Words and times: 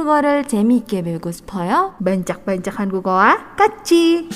한국어를 0.00 0.48
재미있게 0.48 1.02
배우고 1.02 1.30
싶어요? 1.32 1.92
반짝반짝 2.02 2.80
한국어와 2.80 3.56
같이. 3.60 4.26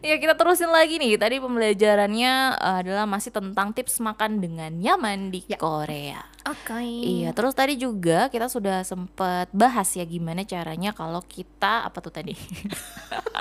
Ya 0.00 0.16
kita 0.18 0.34
terusin 0.34 0.72
lagi 0.72 0.96
nih. 0.96 1.20
Tadi 1.20 1.38
pembelajarannya 1.38 2.56
uh, 2.56 2.80
adalah 2.80 3.04
masih 3.04 3.30
tentang 3.30 3.76
tips 3.76 4.00
makan 4.00 4.40
dengan 4.40 4.74
nyaman 4.80 5.28
di 5.28 5.44
Korea. 5.54 6.33
Oke. 6.45 6.77
Iya, 6.77 7.33
terus 7.33 7.57
tadi 7.57 7.73
juga 7.73 8.29
kita 8.29 8.45
sudah 8.45 8.85
sempat 8.85 9.49
bahas 9.49 9.89
ya 9.97 10.05
gimana 10.05 10.45
caranya 10.45 10.93
kalau 10.93 11.25
kita 11.25 11.89
apa 11.89 11.97
tuh 11.97 12.13
tadi? 12.13 12.37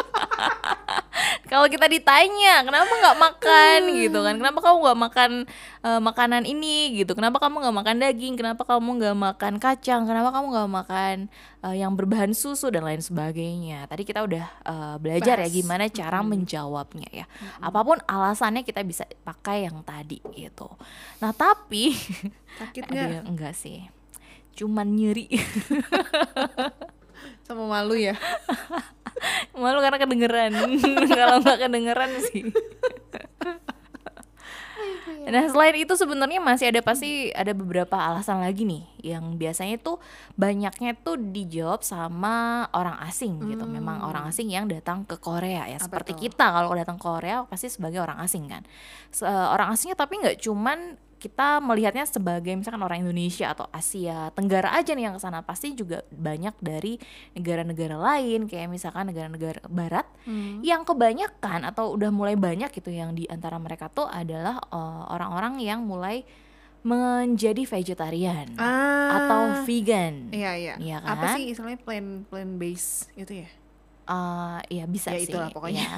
kalau 1.55 1.71
kita 1.71 1.87
ditanya 1.87 2.67
kenapa 2.67 2.91
nggak 2.91 3.19
makan? 3.23 3.81
Gitu 3.95 4.19
kan. 4.19 4.35
Kenapa 4.43 4.59
kamu 4.59 4.77
nggak 4.83 5.01
makan 5.07 5.31
uh, 5.87 6.01
makanan 6.03 6.43
ini? 6.51 6.99
Gitu. 6.99 7.15
Kenapa 7.15 7.39
kamu 7.39 7.63
nggak 7.63 7.77
makan 7.79 7.97
daging? 8.03 8.35
Kenapa 8.35 8.67
kamu 8.67 8.99
nggak 8.99 9.15
makan 9.15 9.55
kacang? 9.63 10.03
Kenapa 10.03 10.35
kamu 10.35 10.51
nggak 10.51 10.71
makan 10.83 11.17
uh, 11.63 11.71
yang 11.71 11.95
berbahan 11.95 12.35
susu? 12.35 12.75
Dan 12.75 12.83
lain 12.83 12.99
sebagainya. 12.99 13.87
Tadi 13.87 14.03
kita 14.03 14.27
udah 14.27 14.45
uh, 14.67 14.97
belajar 14.99 15.39
ya 15.39 15.47
Bahas. 15.47 15.55
gimana 15.55 15.87
cara 15.87 16.27
menjawabnya 16.27 17.23
ya. 17.23 17.27
Apa 17.63 17.87
pun 17.87 18.03
alasannya 18.03 18.67
kita 18.67 18.83
bisa 18.83 19.07
pakai 19.23 19.71
yang 19.71 19.79
tadi 19.87 20.19
gitu. 20.35 20.67
Nah 21.23 21.31
tapi 21.31 21.95
Sakit 22.59 22.91
nggak? 22.91 23.31
enggak 23.31 23.55
sih. 23.55 23.87
Cuman 24.59 24.91
nyeri. 24.91 25.31
Sama 27.47 27.71
malu 27.71 27.95
ya. 27.95 28.19
malu 29.55 29.79
karena 29.79 29.99
kedengeran 29.99 30.53
kalau 31.19 31.37
nggak 31.41 31.59
kedengeran 31.59 32.11
sih 32.31 32.43
Nah 35.25 35.49
selain 35.49 35.73
itu 35.81 35.97
sebenarnya 35.97 36.37
masih 36.37 36.69
ada 36.69 36.85
pasti 36.85 37.33
ada 37.33 37.57
beberapa 37.57 37.97
alasan 37.97 38.45
lagi 38.45 38.69
nih 38.69 38.85
yang 39.01 39.41
biasanya 39.41 39.81
tuh 39.81 39.97
banyaknya 40.37 40.93
tuh 41.01 41.17
dijawab 41.17 41.81
sama 41.81 42.69
orang 42.77 43.01
asing 43.09 43.41
gitu. 43.49 43.65
Memang 43.65 44.05
orang 44.05 44.29
asing 44.29 44.53
yang 44.53 44.69
datang 44.69 45.09
ke 45.09 45.17
Korea 45.17 45.65
ya. 45.65 45.81
Apa 45.81 45.89
Seperti 45.89 46.13
tuh? 46.13 46.21
kita 46.29 46.45
kalau 46.53 46.77
datang 46.77 47.01
ke 47.01 47.07
Korea 47.09 47.41
pasti 47.49 47.73
sebagai 47.73 48.05
orang 48.05 48.21
asing 48.21 48.53
kan. 48.53 48.63
Se- 49.09 49.25
orang 49.25 49.73
asingnya 49.73 49.97
tapi 49.97 50.21
nggak 50.21 50.45
cuman 50.45 51.01
kita 51.25 51.57
melihatnya 51.59 52.05
sebagai 52.05 52.53
misalkan 52.53 52.79
orang 52.79 53.01
Indonesia 53.01 53.49
atau 53.49 53.65
Asia 53.73 54.29
Tenggara 54.31 54.77
aja 54.77 54.93
nih 54.93 55.09
yang 55.09 55.17
ke 55.17 55.23
sana 55.23 55.41
pasti 55.41 55.73
juga 55.73 56.05
banyak 56.13 56.53
dari 56.61 57.01
negara-negara 57.33 57.97
lain 57.97 58.45
kayak 58.45 58.69
misalkan 58.69 59.09
negara-negara 59.09 59.65
Barat 59.65 60.05
yang 60.61 60.85
kebanyakan 60.85 61.65
atau 61.65 61.97
udah 61.97 62.13
mulai 62.13 62.37
banyak 62.37 62.69
gitu 62.69 62.93
yang 62.93 63.17
di 63.17 63.25
antara 63.25 63.57
mereka 63.57 63.89
tuh 63.89 64.05
adalah 64.05 64.61
eh, 64.61 65.03
orang-orang 65.09 65.57
yang 65.59 65.81
mulai 65.81 66.29
menjadi 66.85 67.65
vegetarian 67.65 68.53
Ah. 68.61 69.25
atau 69.25 69.43
vegan. 69.65 70.29
Iya 70.29 70.53
iya. 70.55 70.75
Iya 70.77 70.97
Apa 71.01 71.33
kan? 71.33 71.37
sih 71.41 71.57
istilahnya 71.57 71.81
plan 71.81 72.29
plan 72.29 72.61
base 72.61 73.09
itu 73.17 73.41
ya? 73.41 73.49
Eh, 74.05 74.61
ya 74.71 74.85
bisa 74.85 75.11
Ya, 75.11 75.17
sih. 75.17 75.33
itulah 75.33 75.49
pokoknya. 75.49 75.81
ya. 75.81 75.97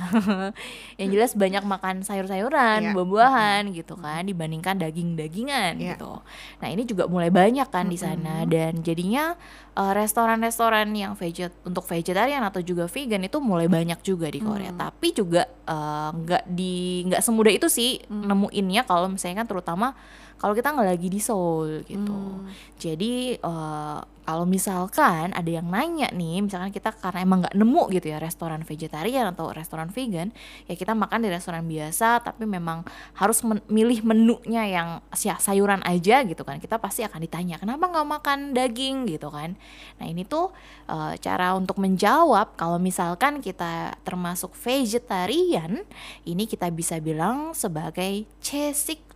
yang 1.02 1.08
jelas 1.10 1.34
banyak 1.34 1.60
makan 1.60 2.00
sayur-sayuran, 2.00 2.78
Iya. 2.80 2.92
buah-buahan 2.94 3.62
gitu 3.70 3.94
kan 3.94 4.22
dibandingkan 4.22 4.78
daging-dagingan 4.78 5.74
Iya. 5.74 5.98
gitu. 5.98 6.22
Nah, 6.56 6.68
ini 6.68 6.82
juga 6.82 7.06
mulai 7.06 7.28
banyak 7.28 7.66
kan 7.66 7.86
di 7.86 7.98
sana 7.98 8.46
dan 8.46 8.78
jadinya 8.80 9.34
eh, 9.74 9.92
restoran-restoran 9.92 10.88
yang 10.90 11.12
veget 11.14 11.52
untuk 11.60 11.84
vegetarian 11.84 12.40
atau 12.40 12.62
juga 12.62 12.86
vegan 12.86 13.20
itu 13.20 13.36
mulai 13.38 13.66
banyak 13.66 14.00
juga 14.00 14.26
di 14.26 14.38
Korea. 14.38 14.70
Mm. 14.70 14.78
Tapi 14.78 15.08
juga 15.10 15.42
eh, 15.44 16.10
nggak 16.14 16.42
di 16.46 16.74
nggak 17.04 17.20
semudah 17.20 17.52
itu 17.52 17.66
sih 17.66 18.00
Mm. 18.02 18.22
nemuinnya 18.24 18.82
kalau 18.84 19.10
misalnya 19.10 19.42
kan 19.42 19.48
terutama 19.48 19.92
kalau 20.36 20.52
kita 20.52 20.72
nggak 20.72 20.88
lagi 20.96 21.08
di 21.08 21.20
Seoul 21.20 21.84
gitu. 21.88 22.12
Hmm. 22.12 22.48
Jadi 22.76 23.40
eh, 23.40 24.00
kalau 24.26 24.42
misalkan 24.42 25.30
ada 25.30 25.46
yang 25.46 25.70
nanya 25.70 26.10
nih, 26.10 26.42
misalkan 26.42 26.74
kita 26.74 26.90
karena 26.98 27.22
emang 27.22 27.46
nggak 27.46 27.54
nemu 27.54 27.82
gitu 27.94 28.10
ya 28.10 28.18
restoran 28.18 28.66
vegetarian 28.66 29.30
atau 29.30 29.54
restoran 29.54 29.86
vegan, 29.94 30.34
ya 30.66 30.74
kita 30.74 30.98
makan 30.98 31.22
di 31.22 31.30
restoran 31.30 31.62
biasa, 31.62 32.26
tapi 32.26 32.42
memang 32.42 32.82
harus 33.14 33.46
men- 33.46 33.62
milih 33.70 34.02
menunya 34.02 34.66
yang 34.66 34.88
sayuran 35.14 35.78
aja 35.86 36.26
gitu 36.26 36.42
kan. 36.42 36.58
Kita 36.58 36.82
pasti 36.82 37.06
akan 37.06 37.22
ditanya 37.22 37.62
kenapa 37.62 37.86
nggak 37.86 38.08
makan 38.18 38.38
daging 38.50 39.06
gitu 39.06 39.30
kan. 39.30 39.54
Nah 40.02 40.06
ini 40.10 40.26
tuh 40.26 40.50
eh, 40.90 41.14
cara 41.22 41.54
untuk 41.54 41.78
menjawab 41.78 42.58
kalau 42.58 42.82
misalkan 42.82 43.38
kita 43.38 43.94
termasuk 44.02 44.58
vegetarian, 44.58 45.86
ini 46.26 46.44
kita 46.50 46.66
bisa 46.74 46.98
bilang 46.98 47.54
sebagai 47.54 48.26
채식 48.42 49.06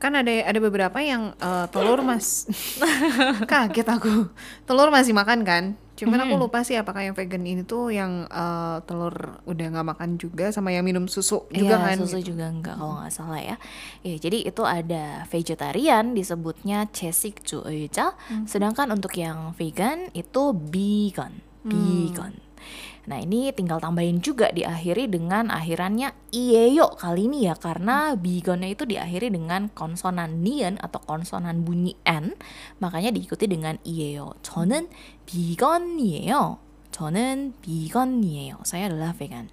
Kan 0.00 0.16
ada 0.16 0.32
ada 0.32 0.58
beberapa 0.64 0.96
yang 1.04 1.36
uh, 1.36 1.68
telur 1.68 2.00
mas 2.00 2.48
kaget 3.50 3.84
aku. 3.84 4.32
Telur 4.64 4.88
masih 4.88 5.12
makan 5.12 5.44
kan? 5.44 5.64
Cuman 6.00 6.16
mm-hmm. 6.16 6.32
aku 6.32 6.40
lupa 6.40 6.64
sih 6.64 6.80
apakah 6.80 7.04
yang 7.04 7.12
vegan 7.12 7.44
ini 7.44 7.60
tuh 7.68 7.92
yang 7.92 8.24
uh, 8.32 8.80
telur 8.88 9.44
udah 9.44 9.66
nggak 9.76 9.88
makan 9.92 10.16
juga 10.16 10.48
sama 10.48 10.72
yang 10.72 10.88
minum 10.88 11.04
susu 11.04 11.44
juga 11.52 11.76
ya, 11.76 11.92
kan? 11.92 11.96
susu 12.00 12.24
gitu. 12.24 12.32
juga 12.32 12.48
enggak 12.48 12.80
kalau 12.80 12.96
nggak 13.04 13.12
salah 13.12 13.40
ya. 13.44 13.56
Ya 14.00 14.16
jadi 14.16 14.48
itu 14.48 14.62
ada 14.64 15.28
vegetarian 15.28 16.16
disebutnya 16.16 16.88
cesik 16.88 17.44
cuyca 17.44 18.16
mm-hmm. 18.16 18.48
sedangkan 18.48 18.88
untuk 18.96 19.12
yang 19.20 19.52
vegan 19.52 20.08
itu 20.16 20.56
vegan, 20.56 21.44
vegan. 21.68 22.32
Hmm. 22.32 22.40
mm. 22.40 22.49
Nah, 23.09 23.21
ini 23.21 23.53
tinggal 23.53 23.77
tambahin 23.77 24.21
juga 24.21 24.49
diakhiri 24.49 25.09
dengan 25.09 25.53
akhirannya 25.53 26.13
ieyo 26.33 26.95
kali 26.97 27.29
ini 27.29 27.49
ya 27.49 27.55
karena 27.57 28.13
vegannya 28.17 28.73
itu 28.73 28.83
diakhiri 28.85 29.29
dengan 29.29 29.69
konsonan 29.73 30.41
nian 30.41 30.81
atau 30.81 31.01
konsonan 31.05 31.61
bunyi 31.65 31.97
n, 32.05 32.33
makanya 32.81 33.13
diikuti 33.13 33.45
dengan 33.45 33.77
ieyo. 33.85 34.37
저는 34.41 34.89
vegan이에요. 35.25 36.57
저는 36.91 37.53
vegan이에요. 37.59 38.63
Saya 38.63 38.87
adalah 38.87 39.11
vegan 39.11 39.51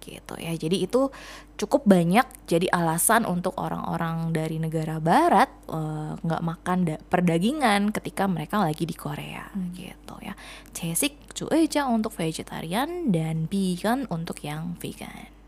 gitu 0.00 0.34
ya. 0.40 0.56
Jadi 0.56 0.82
itu 0.82 1.12
cukup 1.60 1.84
banyak 1.84 2.24
jadi 2.48 2.72
alasan 2.72 3.28
untuk 3.28 3.52
orang-orang 3.60 4.32
dari 4.32 4.56
negara 4.56 4.96
barat 4.98 5.52
eh, 5.68 6.12
nggak 6.18 6.42
uh, 6.42 6.46
makan 6.48 6.78
da- 6.88 7.02
perdagingan 7.12 7.92
ketika 7.92 8.24
mereka 8.24 8.58
lagi 8.58 8.88
di 8.88 8.96
Korea 8.96 9.52
hmm. 9.52 9.70
gitu 9.76 10.14
ya. 10.24 10.32
Cesik 10.72 11.36
cueja 11.36 11.86
untuk 11.86 12.16
vegetarian 12.16 13.12
dan 13.12 13.46
vegan 13.46 14.08
untuk 14.08 14.40
yang 14.40 14.76
vegan. 14.80 15.39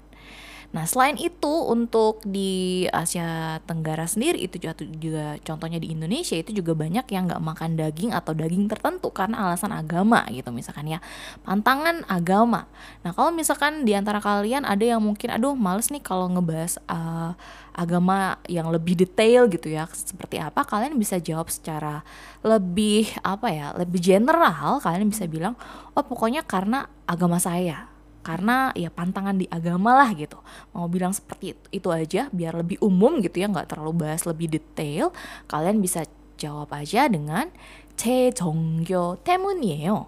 Nah, 0.72 0.88
selain 0.88 1.20
itu 1.20 1.52
untuk 1.68 2.24
di 2.24 2.88
Asia 2.88 3.60
Tenggara 3.68 4.08
sendiri 4.08 4.40
itu 4.40 4.56
juga, 4.96 5.36
contohnya 5.44 5.76
di 5.76 5.92
Indonesia 5.92 6.32
itu 6.32 6.56
juga 6.56 6.72
banyak 6.72 7.04
yang 7.12 7.28
nggak 7.28 7.44
makan 7.44 7.76
daging 7.76 8.16
atau 8.16 8.32
daging 8.32 8.72
tertentu 8.72 9.12
karena 9.12 9.44
alasan 9.44 9.68
agama 9.76 10.24
gitu 10.32 10.48
misalkan 10.48 10.88
ya. 10.88 11.04
Pantangan 11.44 12.08
agama. 12.08 12.64
Nah, 13.04 13.12
kalau 13.12 13.28
misalkan 13.36 13.84
di 13.84 13.92
antara 13.92 14.16
kalian 14.24 14.64
ada 14.64 14.80
yang 14.80 15.04
mungkin 15.04 15.28
aduh 15.28 15.52
males 15.52 15.92
nih 15.92 16.00
kalau 16.00 16.32
ngebahas 16.32 16.80
uh, 16.88 17.36
agama 17.72 18.40
yang 18.48 18.68
lebih 18.68 18.96
detail 18.96 19.48
gitu 19.48 19.72
ya 19.72 19.88
seperti 19.88 20.36
apa 20.36 20.60
kalian 20.60 20.96
bisa 21.00 21.16
jawab 21.16 21.48
secara 21.48 22.04
lebih 22.44 23.08
apa 23.24 23.48
ya 23.48 23.72
lebih 23.72 23.96
general 23.96 24.76
kalian 24.84 25.08
bisa 25.08 25.24
bilang 25.24 25.56
oh 25.96 26.04
pokoknya 26.04 26.44
karena 26.44 26.84
agama 27.08 27.40
saya 27.40 27.91
karena 28.21 28.75
ya 28.75 28.91
pantangan 28.91 29.39
di 29.39 29.47
agama 29.47 29.95
lah 29.95 30.11
gitu 30.11 30.35
mau 30.75 30.91
bilang 30.91 31.15
seperti 31.15 31.55
itu, 31.55 31.65
itu 31.71 31.89
aja 31.95 32.21
biar 32.35 32.59
lebih 32.59 32.75
umum 32.83 33.23
gitu 33.23 33.39
ya 33.39 33.47
nggak 33.47 33.71
terlalu 33.71 34.03
bahas 34.03 34.27
lebih 34.27 34.51
detail 34.51 35.15
kalian 35.47 35.79
bisa 35.79 36.03
jawab 36.37 36.69
aja 36.77 37.09
dengan 37.09 37.49
제 37.97 38.29
종교 38.31 39.17
때문이에요. 39.25 40.05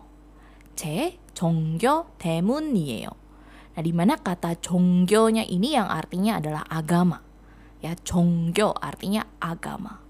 제 0.77 1.17
종교 1.33 2.05
때문이에요. 2.21 3.09
Nah, 3.73 3.81
di 3.81 3.89
mana 3.89 4.13
kata 4.15 4.61
종교nya 4.61 5.41
ini 5.41 5.73
yang 5.73 5.89
artinya 5.89 6.37
adalah 6.37 6.63
agama. 6.69 7.25
Ya, 7.81 7.97
종교 8.05 8.77
artinya 8.77 9.25
agama. 9.41 10.05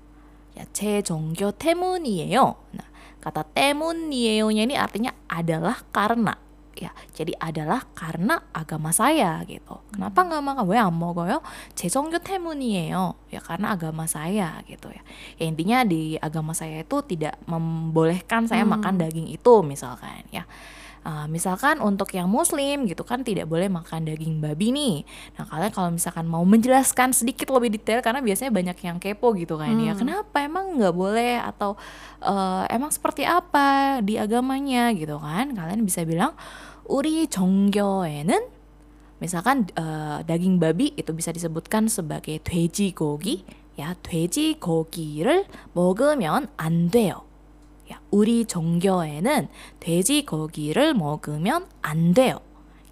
Ya, 0.60 0.68
제 0.76 1.00
종교 1.00 1.56
때문이에요. 1.56 2.46
Nah, 2.76 2.88
kata 3.24 3.48
때문이에요nya 3.48 4.64
ini 4.68 4.76
artinya 4.76 5.16
adalah 5.32 5.88
karena 5.96 6.36
ya 6.75 6.91
jadi 7.15 7.33
adalah 7.39 7.87
karena 7.95 8.43
agama 8.51 8.91
saya 8.91 9.43
gitu. 9.47 9.79
Kenapa 9.95 10.23
hmm. 10.23 10.27
nggak 10.31 10.43
makan 10.43 10.63
gue 10.67 10.77
ya, 10.77 10.85
nggak 10.87 10.99
mau 10.99 11.13
goyo 11.15 11.39
jejongyo 11.79 12.19
temunio 12.21 13.17
ya 13.31 13.41
karena 13.41 13.75
agama 13.75 14.05
saya 14.11 14.61
gitu 14.67 14.91
ya. 14.91 15.03
ya 15.39 15.45
intinya 15.47 15.87
di 15.87 16.19
agama 16.19 16.53
saya 16.53 16.83
itu 16.83 16.97
tidak 17.07 17.39
membolehkan 17.47 18.51
saya 18.51 18.67
hmm. 18.67 18.73
makan 18.79 18.95
daging 18.99 19.29
itu 19.31 19.55
misalkan 19.63 20.27
ya. 20.35 20.45
Uh, 21.04 21.26
misalkan 21.32 21.80
untuk 21.80 22.12
yang 22.12 22.28
muslim 22.28 22.84
gitu 22.84 23.08
kan 23.08 23.24
tidak 23.24 23.48
boleh 23.48 23.72
makan 23.72 24.04
daging 24.04 24.44
babi 24.44 24.76
nih. 24.76 24.96
Nah 25.40 25.48
kalian 25.48 25.72
kalau 25.72 25.90
misalkan 25.96 26.28
mau 26.28 26.44
menjelaskan 26.44 27.16
sedikit 27.16 27.50
lebih 27.56 27.80
detail 27.80 28.04
karena 28.04 28.20
biasanya 28.20 28.52
banyak 28.52 28.78
yang 28.84 28.98
kepo 29.00 29.32
gitu 29.40 29.56
kan 29.56 29.72
ya. 29.74 29.76
hmm. 29.76 29.88
ya. 29.90 29.94
Kenapa 29.96 30.36
emang 30.44 30.76
nggak 30.76 30.96
boleh 30.96 31.40
atau 31.40 31.80
uh, 32.20 32.68
emang 32.68 32.92
seperti 32.92 33.24
apa 33.24 34.00
di 34.04 34.20
agamanya 34.20 34.92
gitu 34.92 35.16
kan? 35.18 35.56
Kalian 35.56 35.88
bisa 35.88 36.04
bilang 36.04 36.36
우리 36.90 37.30
정교에는 37.32 38.42
misalkan 39.24 39.68
uh, 39.80 40.24
daging 40.24 40.60
babi 40.60 40.96
itu 40.96 41.12
bisa 41.12 41.32
disebutkan 41.32 41.88
sebagai 41.92 42.40
돼지고기 42.44 43.44
ya 43.80 43.96
돼지고기를 44.04 45.46
먹으면 45.74 46.48
안 46.58 46.90
돼요. 46.92 47.24
야, 47.93 48.01
우리 48.11 48.45
종교에는 48.45 49.49
돼지고기를 49.81 50.95
먹으면 50.95 51.67
안 51.83 52.15
돼요. 52.15 52.41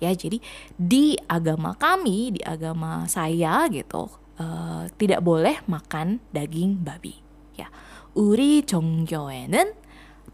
Ya, 0.03 0.11
jadi 0.19 0.43
di 0.75 1.15
agama 1.31 1.79
kami, 1.79 2.35
di 2.35 2.43
agama 2.43 3.07
saya 3.07 3.71
gitu, 3.71 4.11
uh, 4.43 4.91
tidak 4.99 5.23
boleh 5.23 5.63
makan 5.71 6.19
daging 6.35 6.83
babi. 6.83 7.23
Ya, 7.55 7.71
우리 8.11 8.67
종교에는 8.67 9.73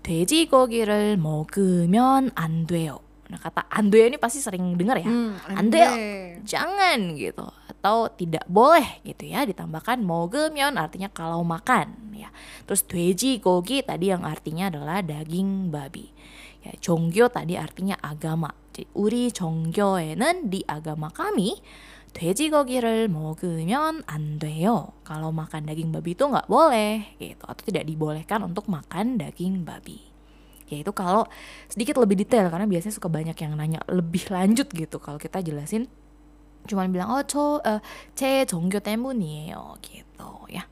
돼지고기를 0.03 1.21
먹으면 1.21 2.33
안 2.35 2.67
돼요. 2.67 3.05
Nah 3.32 3.40
kata 3.40 3.66
ando 3.72 3.96
ini 3.96 4.20
pasti 4.20 4.44
sering 4.44 4.76
dengar 4.76 5.00
ya, 5.00 5.08
hmm, 5.08 5.58
ando 5.58 5.80
jangan 6.44 7.16
gitu 7.16 7.48
atau 7.84 8.12
tidak 8.12 8.48
boleh 8.48 9.04
gitu 9.04 9.28
ya 9.28 9.44
ditambahkan 9.44 10.00
mogemion 10.04 10.76
artinya 10.80 11.12
kalau 11.12 11.44
makan 11.44 12.16
ya 12.16 12.32
terus 12.64 12.84
돼지 12.88 13.44
gogi 13.44 13.84
tadi 13.84 14.12
yang 14.12 14.24
artinya 14.24 14.72
adalah 14.72 15.04
daging 15.04 15.68
babi 15.68 16.08
ya 16.64 16.72
종교 16.80 17.28
tadi 17.28 17.60
artinya 17.60 18.00
agama 18.00 18.56
jadi 18.72 18.88
우리 18.96 19.30
종교에는 19.36 20.48
di 20.48 20.64
agama 20.64 21.12
kami 21.12 21.60
돼지고기를 22.14 23.10
먹으면 23.10 24.04
안 24.06 24.38
돼요. 24.38 24.94
Kalau 25.02 25.34
makan 25.34 25.66
daging 25.66 25.90
babi 25.90 26.14
itu 26.14 26.30
nggak 26.30 26.46
boleh 26.46 27.18
gitu 27.18 27.42
atau 27.42 27.64
tidak 27.66 27.90
dibolehkan 27.90 28.46
untuk 28.46 28.70
makan 28.70 29.18
daging 29.18 29.66
babi. 29.66 30.07
yaitu 30.69 30.93
kalau 30.93 31.25
sedikit 31.69 31.97
lebih 32.01 32.21
detail 32.21 32.53
karena 32.53 32.69
biasanya 32.69 32.95
suka 32.95 33.09
banyak 33.09 33.37
yang 33.37 33.53
nanya 33.57 33.81
lebih 33.89 34.29
lanjut 34.29 34.69
gitu. 34.71 34.97
Kalau 35.01 35.17
kita 35.17 35.41
jelasin 35.41 35.89
cuman 36.69 36.93
bilang 36.93 37.09
oh 37.09 37.25
co 37.25 37.65
eh, 37.65 37.79
uh, 37.79 37.81
ce 38.13 38.45
jonggyo 38.45 38.85
temunio 38.85 39.81
gitu 39.81 40.31
ya. 40.53 40.65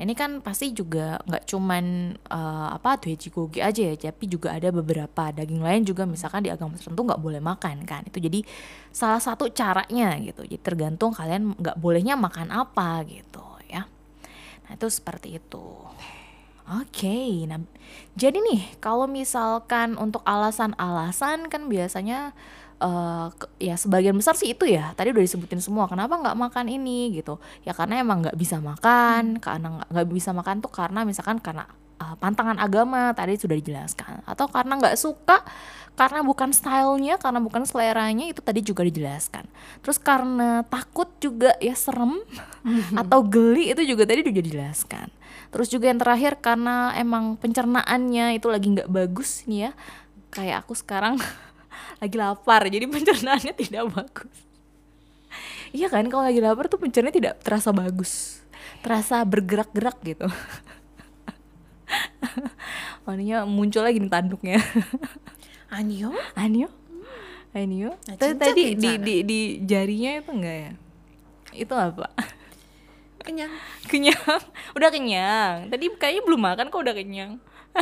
Nah, 0.00 0.08
ini 0.08 0.16
kan 0.16 0.40
pasti 0.40 0.72
juga 0.72 1.20
nggak 1.28 1.44
cuman 1.44 2.16
uh, 2.32 2.72
apa 2.72 2.96
gogi 3.04 3.60
aja 3.60 3.92
ya 3.92 4.08
tapi 4.08 4.32
juga 4.32 4.56
ada 4.56 4.72
beberapa 4.72 5.28
daging 5.28 5.60
lain 5.60 5.84
juga. 5.84 6.08
Misalkan 6.08 6.40
di 6.40 6.48
agama 6.48 6.72
tertentu 6.72 7.04
nggak 7.04 7.20
boleh 7.20 7.36
makan 7.44 7.84
kan. 7.84 8.08
Itu 8.08 8.16
jadi 8.16 8.40
salah 8.88 9.20
satu 9.20 9.52
caranya 9.52 10.16
gitu. 10.24 10.48
Jadi 10.48 10.56
tergantung 10.64 11.12
kalian 11.12 11.52
nggak 11.52 11.76
bolehnya 11.76 12.16
makan 12.16 12.48
apa 12.48 13.04
gitu 13.04 13.44
ya. 13.68 13.84
Nah 14.64 14.72
itu 14.72 14.88
seperti 14.88 15.36
itu. 15.36 15.68
Oke, 16.70 17.02
okay, 17.02 17.50
nah 17.50 17.58
jadi 18.14 18.38
nih 18.38 18.78
kalau 18.78 19.10
misalkan 19.10 19.98
untuk 19.98 20.22
alasan-alasan 20.22 21.50
kan 21.50 21.66
biasanya 21.66 22.30
uh, 22.78 23.26
ya 23.58 23.74
sebagian 23.74 24.14
besar 24.14 24.38
sih 24.38 24.54
itu 24.54 24.70
ya 24.70 24.94
tadi 24.94 25.10
udah 25.10 25.18
disebutin 25.18 25.58
semua 25.58 25.90
kenapa 25.90 26.14
nggak 26.14 26.38
makan 26.38 26.70
ini 26.70 27.10
gitu. 27.18 27.42
Ya 27.66 27.74
karena 27.74 27.98
emang 27.98 28.22
nggak 28.22 28.38
bisa 28.38 28.62
makan 28.62 29.42
karena 29.42 29.82
nggak 29.82 30.06
bisa 30.14 30.30
makan 30.30 30.62
tuh 30.62 30.70
karena 30.70 31.02
misalkan 31.02 31.42
karena 31.42 31.66
uh, 31.98 32.14
pantangan 32.22 32.62
agama 32.62 33.10
tadi 33.18 33.34
sudah 33.34 33.58
dijelaskan. 33.58 34.22
Atau 34.22 34.46
karena 34.46 34.78
nggak 34.78 34.94
suka 34.94 35.42
karena 35.98 36.24
bukan 36.24 36.50
stylenya 36.54 37.20
karena 37.20 37.40
bukan 37.44 37.68
seleranya 37.68 38.30
itu 38.30 38.40
tadi 38.40 38.64
juga 38.64 38.86
dijelaskan. 38.86 39.44
Terus 39.84 39.98
karena 40.00 40.64
takut 40.64 41.10
juga 41.20 41.52
ya 41.60 41.76
serem 41.76 42.24
atau 43.00 43.20
geli 43.24 43.72
itu 43.72 43.82
juga 43.84 44.08
tadi 44.08 44.24
udah 44.24 44.34
dijelaskan. 44.34 45.08
Terus 45.50 45.68
juga 45.68 45.90
yang 45.90 45.98
terakhir 45.98 46.38
karena 46.38 46.94
emang 46.96 47.34
pencernaannya 47.36 48.38
itu 48.38 48.46
lagi 48.48 48.70
nggak 48.70 48.90
bagus 48.90 49.44
nih 49.50 49.68
ya 49.68 49.70
kayak 50.30 50.66
aku 50.66 50.78
sekarang 50.78 51.18
lagi 52.02 52.16
lapar 52.16 52.70
jadi 52.70 52.86
pencernaannya 52.86 53.54
tidak 53.54 53.84
bagus. 53.92 54.36
Iya 55.70 55.86
kan 55.86 56.02
kalau 56.10 56.26
lagi 56.26 56.42
lapar 56.42 56.66
tuh 56.66 56.82
pencernaannya 56.82 57.14
tidak 57.14 57.34
terasa 57.42 57.70
bagus 57.70 58.40
terasa 58.80 59.20
bergerak-gerak 59.24 59.96
gitu. 60.02 60.26
Aninya 63.10 63.42
muncul 63.42 63.82
lagi 63.82 63.98
nih 63.98 64.06
tanduknya 64.06 64.62
Anio? 65.70 66.10
Anio? 66.34 66.66
Anio? 67.54 67.94
Nah, 68.06 68.16
tadi 68.18 68.74
di, 68.74 68.90
di 68.98 69.14
di 69.22 69.40
jarinya 69.62 70.18
itu 70.18 70.30
enggak 70.34 70.56
ya? 70.66 70.72
Itu 71.54 71.74
apa? 71.78 72.10
Kenyang. 73.22 73.52
Kenyang? 73.90 74.42
Udah 74.74 74.90
kenyang. 74.90 75.70
Tadi 75.70 75.86
kayaknya 75.94 76.22
belum 76.26 76.42
makan 76.42 76.66
kok 76.72 76.82
udah 76.82 76.94
kenyang. 76.94 77.38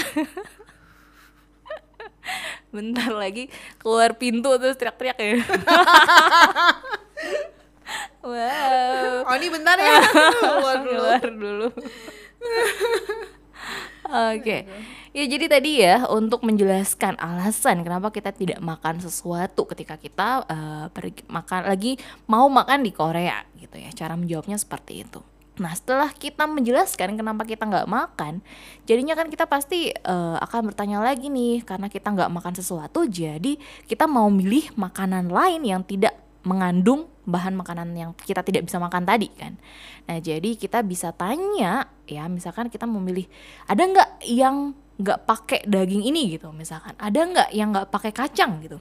Bentar 2.74 3.08
lagi 3.16 3.48
keluar 3.80 4.12
pintu 4.20 4.52
terus 4.60 4.76
teriak-teriak 4.76 5.18
ya. 5.18 5.40
Wow. 8.18 9.24
Oh 9.24 9.34
ini 9.40 9.48
bentar 9.48 9.80
ya. 9.80 10.04
Keluar 10.04 10.84
dulu, 10.84 11.00
keluar 11.00 11.24
dulu. 11.32 11.68
Oke, 14.08 14.40
okay. 14.40 14.60
ya 15.12 15.28
jadi 15.28 15.46
tadi 15.52 15.84
ya 15.84 16.08
untuk 16.08 16.40
menjelaskan 16.40 17.20
alasan 17.20 17.84
kenapa 17.84 18.08
kita 18.08 18.32
tidak 18.32 18.56
makan 18.56 19.04
sesuatu 19.04 19.68
ketika 19.68 20.00
kita 20.00 20.48
uh, 20.48 20.88
pergi 20.88 21.28
makan 21.28 21.68
lagi 21.68 22.00
mau 22.24 22.48
makan 22.48 22.88
di 22.88 22.96
Korea 22.96 23.44
gitu 23.60 23.76
ya. 23.76 23.92
Cara 23.92 24.16
menjawabnya 24.16 24.56
seperti 24.56 25.04
itu. 25.04 25.20
Nah 25.60 25.76
setelah 25.76 26.08
kita 26.14 26.48
menjelaskan 26.48 27.20
kenapa 27.20 27.44
kita 27.44 27.68
nggak 27.68 27.84
makan, 27.84 28.40
jadinya 28.88 29.12
kan 29.12 29.28
kita 29.28 29.44
pasti 29.44 29.92
uh, 29.92 30.40
akan 30.40 30.72
bertanya 30.72 31.04
lagi 31.04 31.28
nih 31.28 31.66
karena 31.66 31.92
kita 31.92 32.08
nggak 32.08 32.32
makan 32.32 32.54
sesuatu, 32.56 33.04
jadi 33.04 33.60
kita 33.84 34.08
mau 34.08 34.32
milih 34.32 34.72
makanan 34.78 35.28
lain 35.28 35.68
yang 35.68 35.82
tidak 35.84 36.16
mengandung 36.48 37.12
bahan 37.28 37.52
makanan 37.52 37.92
yang 37.92 38.10
kita 38.16 38.40
tidak 38.40 38.64
bisa 38.64 38.80
makan 38.80 39.04
tadi 39.04 39.28
kan. 39.36 39.60
Nah 40.08 40.16
jadi 40.16 40.56
kita 40.56 40.80
bisa 40.80 41.12
tanya 41.12 41.84
ya 42.08 42.24
misalkan 42.32 42.72
kita 42.72 42.88
memilih 42.88 43.28
ada 43.68 43.84
nggak 43.84 44.10
yang 44.24 44.72
nggak 44.98 45.18
pakai 45.24 45.60
daging 45.64 46.08
ini? 46.10 46.34
gitu 46.34 46.50
misalkan, 46.50 46.96
ada 46.98 47.20
nggak 47.20 47.48
yang 47.54 47.70
nggak 47.70 47.88
pakai 47.88 48.12
kacang? 48.12 48.58
gitu. 48.64 48.78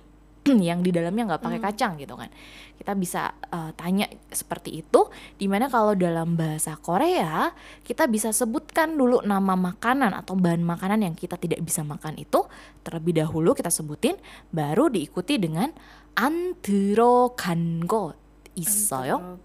Yang 0.68 0.80
di 0.88 0.92
dalamnya 0.96 1.24
nggak 1.28 1.44
pakai 1.44 1.60
hmm. 1.60 1.68
kacang 1.68 1.94
gitu 2.00 2.16
kan. 2.16 2.32
Kita 2.80 2.96
bisa 2.96 3.36
uh, 3.52 3.76
tanya 3.76 4.08
seperti 4.32 4.80
itu 4.80 5.12
di 5.36 5.46
mana 5.52 5.68
kalau 5.68 5.92
dalam 5.92 6.40
bahasa 6.40 6.80
Korea 6.80 7.52
kita 7.84 8.08
bisa 8.08 8.32
sebutkan 8.32 8.96
dulu 8.96 9.20
nama 9.28 9.60
makanan 9.60 10.16
atau 10.16 10.40
bahan 10.40 10.64
makanan 10.64 11.04
yang 11.04 11.16
kita 11.20 11.36
tidak 11.36 11.60
bisa 11.60 11.84
makan 11.84 12.16
itu 12.16 12.48
terlebih 12.88 13.20
dahulu 13.20 13.52
kita 13.52 13.68
sebutin 13.68 14.16
baru 14.56 14.88
diikuti 14.88 15.36
dengan 15.36 15.68
an 16.17 16.55
들어간 16.63 17.87
것 17.89 18.15
있어요? 18.55 19.39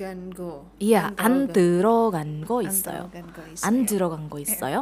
Gan 0.00 0.32
go. 0.32 0.64
Iya, 0.80 1.12
안 1.20 1.52
들어간 1.52 2.40
거 2.48 2.64
An 2.64 2.72
있어요. 2.72 3.12
들어간 3.12 3.32
거 3.36 3.40
있어요. 3.44 3.66
안 3.68 3.74
들어간 3.84 4.20
거 4.32 4.36
있어요? 4.40 4.78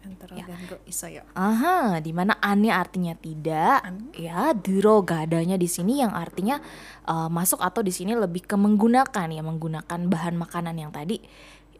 An 0.00 0.16
들어간 0.16 0.56
거 0.64 0.74
있어요. 0.88 1.20
Aha, 1.36 2.00
di 2.00 2.16
mana 2.16 2.32
annya 2.40 2.80
artinya 2.80 3.12
tidak, 3.12 3.84
An. 3.84 4.08
ya 4.16 4.56
들어가다nya 4.56 5.60
di 5.60 5.68
sini 5.68 6.00
yang 6.00 6.16
artinya 6.16 6.64
uh, 7.04 7.28
masuk 7.28 7.60
atau 7.60 7.84
di 7.84 7.92
sini 7.92 8.16
lebih 8.16 8.48
ke 8.48 8.56
menggunakan 8.56 9.28
ya 9.28 9.42
menggunakan 9.44 10.00
bahan 10.08 10.40
makanan 10.40 10.80
yang 10.80 10.88
tadi 10.96 11.20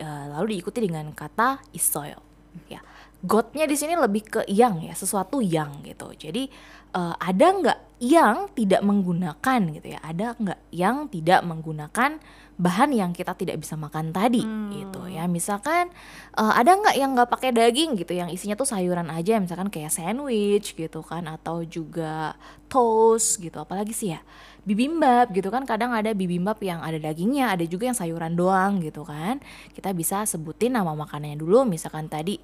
uh, 0.04 0.36
lalu 0.36 0.60
diikuti 0.60 0.84
dengan 0.84 1.08
kata 1.16 1.64
있어요. 1.72 2.20
Ya, 2.69 2.79
gotnya 3.23 3.65
di 3.65 3.75
sini 3.79 3.95
lebih 3.95 4.23
ke 4.27 4.41
yang 4.51 4.83
ya 4.83 4.93
sesuatu 4.93 5.39
yang 5.39 5.81
gitu. 5.81 6.11
Jadi 6.13 6.51
uh, 6.93 7.15
ada 7.17 7.47
nggak 7.49 7.79
yang 8.03 8.51
tidak 8.53 8.81
menggunakan 8.83 9.61
gitu 9.73 9.87
ya? 9.95 9.99
Ada 10.03 10.35
nggak 10.37 10.59
yang 10.75 11.07
tidak 11.07 11.41
menggunakan 11.47 12.19
bahan 12.53 12.93
yang 12.93 13.11
kita 13.17 13.33
tidak 13.33 13.57
bisa 13.63 13.73
makan 13.73 14.13
tadi 14.13 14.45
gitu 14.75 15.09
ya? 15.09 15.25
Misalkan 15.25 15.89
uh, 16.37 16.53
ada 16.53 16.77
nggak 16.77 16.95
yang 16.99 17.17
nggak 17.17 17.31
pakai 17.31 17.49
daging 17.55 17.97
gitu 17.97 18.13
yang 18.13 18.29
isinya 18.29 18.53
tuh 18.53 18.69
sayuran 18.69 19.09
aja 19.09 19.41
misalkan 19.41 19.73
kayak 19.73 19.89
sandwich 19.89 20.77
gitu 20.77 21.01
kan 21.01 21.25
atau 21.25 21.65
juga 21.65 22.37
toast 22.69 23.41
gitu. 23.41 23.57
Apalagi 23.57 23.95
sih 23.95 24.13
ya 24.13 24.21
bibimbap 24.63 25.31
gitu 25.31 25.47
kan. 25.53 25.63
Kadang 25.63 25.91
ada 25.95 26.11
bibimbap 26.11 26.59
yang 26.63 26.79
ada 26.83 26.99
dagingnya 26.99 27.55
ada 27.55 27.63
juga 27.67 27.91
yang 27.91 27.97
sayuran 27.97 28.35
doang 28.35 28.79
gitu 28.83 29.03
kan. 29.07 29.39
Kita 29.71 29.91
bisa 29.95 30.23
sebutin 30.27 30.75
nama 30.75 30.91
makanannya 30.95 31.39
dulu. 31.39 31.67
Misalkan 31.67 32.11
tadi 32.11 32.39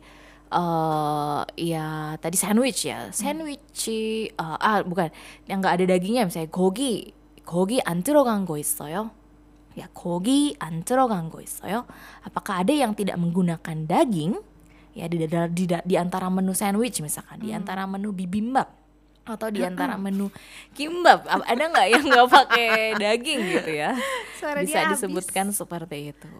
uh, 0.51 1.43
ya 1.57 2.15
tadi 2.19 2.38
sandwich 2.39 2.88
ya. 2.88 3.09
Sandwich 3.11 3.89
uh, 4.38 4.57
ah 4.59 4.79
bukan. 4.83 5.11
Yang 5.47 5.57
nggak 5.63 5.73
ada 5.79 5.85
dagingnya 5.95 6.23
misalnya 6.27 6.49
gogi. 6.51 7.11
Gogi 7.43 7.81
antiro 7.81 8.21
ganggo 8.21 8.55
istoyo 8.61 9.19
ya 9.77 9.88
gogi 9.95 10.51
antiro 10.59 11.07
ganggo 11.07 11.39
istoyo 11.39 11.88
apakah 12.27 12.65
ada 12.65 12.73
yang 12.75 12.91
tidak 12.97 13.15
menggunakan 13.15 13.88
daging? 13.88 14.35
Ya 14.97 15.05
di, 15.05 15.21
di, 15.21 15.27
di, 15.29 15.65
di 15.69 15.95
antara 15.95 16.27
menu 16.27 16.51
sandwich 16.51 16.99
misalkan 16.99 17.39
hmm. 17.39 17.45
di 17.45 17.49
antara 17.55 17.85
menu 17.85 18.11
bibimbap 18.11 18.78
atau 19.29 19.53
di 19.53 19.62
antara 19.62 19.95
menu 19.95 20.33
kimbab 20.74 21.24
ada 21.29 21.63
nggak 21.69 21.88
yang 21.88 22.03
nggak 22.09 22.27
pakai 22.41 22.69
daging 22.98 23.39
gitu 23.45 23.71
ya? 23.71 23.91
Suara 24.36 24.59
bisa 24.65 24.89
disebutkan 24.89 25.53
habis. 25.53 25.59
seperti 25.62 25.98
itu. 26.12 26.31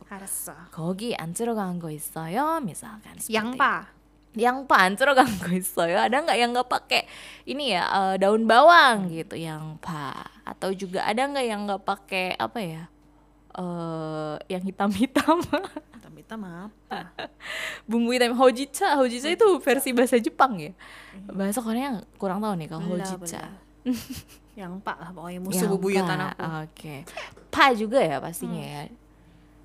Kogi 0.74 1.14
ancur 1.14 1.54
ganggu 1.54 1.94
isoyo 1.94 2.58
misalkan 2.60 3.16
yang 3.30 3.54
pa. 3.54 3.94
Yang 4.34 4.66
pa 4.66 4.78
ancur 4.90 5.14
ganggu 5.14 5.50
isoyo. 5.56 5.98
Ada 6.02 6.26
nggak 6.26 6.38
yang 6.38 6.50
nggak 6.52 6.70
pakai 6.70 7.02
ini 7.46 7.78
ya 7.78 7.86
uh, 7.90 8.16
daun 8.18 8.50
bawang 8.50 9.14
gitu 9.14 9.38
yang 9.38 9.78
pa? 9.78 10.26
Atau 10.44 10.74
juga 10.74 11.06
ada 11.06 11.26
nggak 11.30 11.46
yang 11.46 11.70
nggak 11.70 11.84
pakai 11.86 12.34
apa 12.36 12.60
ya 12.60 12.84
uh, 13.58 14.36
yang 14.52 14.64
hitam-hitam? 14.64 15.42
Hitam-hitam 16.29 16.41
apa? 16.45 17.17
bumbu 17.89 18.13
hitam 18.13 18.37
hojicha 18.37 18.93
hojicha 18.95 19.33
itu 19.33 19.57
versi 19.57 19.97
bahasa 19.97 20.21
Jepang 20.21 20.61
ya 20.61 20.77
bahasa 21.25 21.65
Korea 21.65 21.97
kurang 22.21 22.45
tahu 22.45 22.61
nih 22.61 22.69
kalau 22.69 22.85
Bela, 22.85 23.01
hojicha 23.01 23.41
bela. 23.41 23.49
Yang 24.55 24.73
pak 24.85 24.97
lah 25.01 25.11
pokoknya 25.11 25.41
musuh 25.41 25.65
Yang 25.65 25.73
bebuyutan 25.73 26.19
pa, 26.21 26.29
aku. 26.29 26.45
oke 26.69 26.95
pa 27.49 27.65
juga 27.73 27.99
ya 27.99 28.21
pastinya 28.21 28.61
ya 28.61 28.83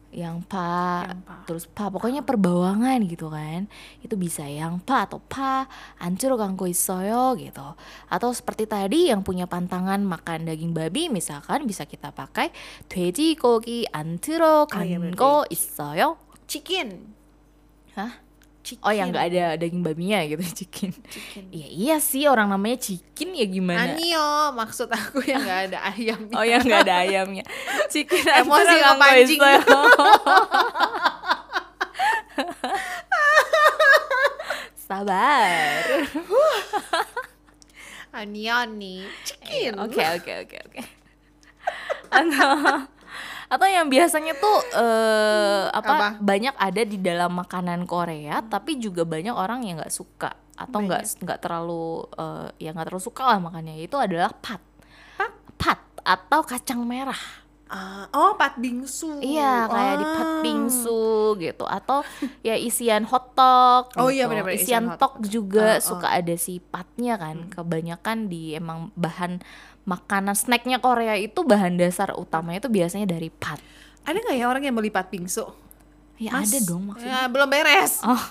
yang 0.09 0.41
pa, 0.41 1.05
Yang 1.05 1.21
pa. 1.21 1.35
terus 1.45 1.65
pa 1.69 1.85
pokoknya 1.85 2.25
perbawangan 2.25 2.97
gitu 3.05 3.29
kan 3.29 3.69
itu 4.01 4.17
bisa 4.17 4.41
yang 4.41 4.81
pa 4.81 5.05
atau 5.05 5.21
pa 5.21 5.69
ancur 6.01 6.33
ganggu 6.33 6.65
있어요 6.65 7.37
gitu 7.37 7.77
atau 8.09 8.29
seperti 8.33 8.65
tadi 8.65 9.13
yang 9.13 9.21
punya 9.21 9.45
pantangan 9.45 10.01
makan 10.01 10.49
daging 10.49 10.73
babi 10.73 11.13
misalkan 11.13 11.69
bisa 11.69 11.85
kita 11.85 12.09
pakai 12.09 12.49
돼지고기 12.89 13.85
안 13.91 14.17
Oh, 14.17 14.17
iya, 14.17 14.17
들어간 14.17 14.87
berarti. 14.99 15.13
거 15.13 15.45
있어요 15.53 16.17
chicken 16.46 17.12
hah 17.94 18.20
Chicken. 18.64 18.80
Oh 18.80 18.96
yang 18.96 19.12
gak 19.12 19.28
ada 19.28 19.60
daging 19.60 19.84
babinya 19.84 20.24
gitu 20.24 20.40
chicken. 20.64 20.96
chicken. 21.12 21.52
Ya 21.52 21.68
iya 21.68 21.96
sih 22.00 22.24
orang 22.24 22.48
namanya 22.48 22.80
chicken 22.80 23.36
ya 23.36 23.44
gimana? 23.44 23.92
Anio 23.92 24.56
maksud 24.56 24.88
aku 24.88 25.20
yang 25.20 25.44
gak 25.44 25.68
ada 25.68 25.84
ayamnya. 25.92 26.32
oh 26.32 26.44
yang 26.48 26.64
gak 26.64 26.88
ada 26.88 26.94
ayamnya. 27.04 27.44
Chicken 27.92 28.24
emosi 28.24 28.72
nggak 28.72 28.96
pancing. 28.96 29.40
Sabar. 34.88 35.84
Anio 38.16 38.58
nih 38.64 39.04
chicken. 39.28 39.76
Iya, 39.76 39.84
oke 39.84 40.02
oke 40.22 40.32
oke 40.48 40.56
oke. 40.72 40.80
Ano 42.16 42.40
atau 43.46 43.66
yang 43.66 43.86
biasanya 43.86 44.32
tuh 44.34 44.58
eh, 44.72 45.64
apa, 45.68 45.92
Apa? 45.92 46.08
banyak 46.18 46.54
ada 46.54 46.82
di 46.82 46.96
dalam 46.96 47.32
makanan 47.34 47.84
Korea 47.84 48.40
tapi 48.40 48.76
juga 48.76 49.04
banyak 49.04 49.32
orang 49.32 49.62
yang 49.62 49.78
nggak 49.78 49.92
suka 49.92 50.32
atau 50.54 50.78
nggak 50.80 51.20
nggak 51.20 51.38
terlalu 51.38 52.06
eh, 52.14 52.46
ya 52.60 52.70
nggak 52.70 52.86
terlalu 52.88 53.04
suka 53.04 53.22
lah 53.26 53.38
makannya 53.38 53.80
itu 53.80 53.96
adalah 53.96 54.30
pat 54.30 54.62
Pat? 55.14 55.32
pat 55.54 55.80
atau 56.00 56.40
kacang 56.42 56.82
merah 56.82 57.44
Ah, 57.64 58.06
oh, 58.14 58.36
pat 58.38 58.54
bingsu. 58.54 59.18
iya 59.18 59.66
kayak 59.66 59.94
di 59.98 60.06
pat 60.06 60.28
Ah. 60.30 60.40
bingsu 60.46 61.02
gitu 61.40 61.64
atau 61.66 62.06
ya 62.38 62.54
isian 62.54 63.02
hotdog 63.02 63.90
Oh 63.98 64.12
iya, 64.12 64.28
gitu. 64.28 64.30
benar-benar, 64.30 64.54
isian 64.54 64.84
isian 64.84 65.00
tok 65.00 65.14
juga 65.26 65.66
Oh, 65.66 65.80
oh. 65.80 65.82
suka 65.82 66.06
ada 66.12 66.34
si 66.36 66.60
patnya 66.60 67.18
kan 67.18 67.50
kebanyakan 67.50 68.30
di 68.30 68.54
emang 68.54 68.94
bahan 68.94 69.42
makanan 69.84 70.32
snacknya 70.32 70.78
Korea 70.78 71.14
itu 71.14 71.40
bahan 71.40 71.76
dasar 71.76 72.12
utamanya 72.12 72.58
itu 72.58 72.68
biasanya 72.68 73.06
dari 73.06 73.28
pat 73.28 73.60
Ada 74.02 74.16
nggak 74.18 74.36
ya 74.36 74.46
orang 74.46 74.62
yang 74.62 74.74
beli 74.74 74.88
pat 74.88 75.08
bingsu? 75.08 75.44
ya 76.14 76.30
Mas, 76.30 76.46
ada 76.46 76.58
dong 76.62 76.88
maksudnya 76.88 77.10
Ya, 77.16 77.26
belum 77.26 77.48
beres. 77.48 78.00
oh 78.00 78.24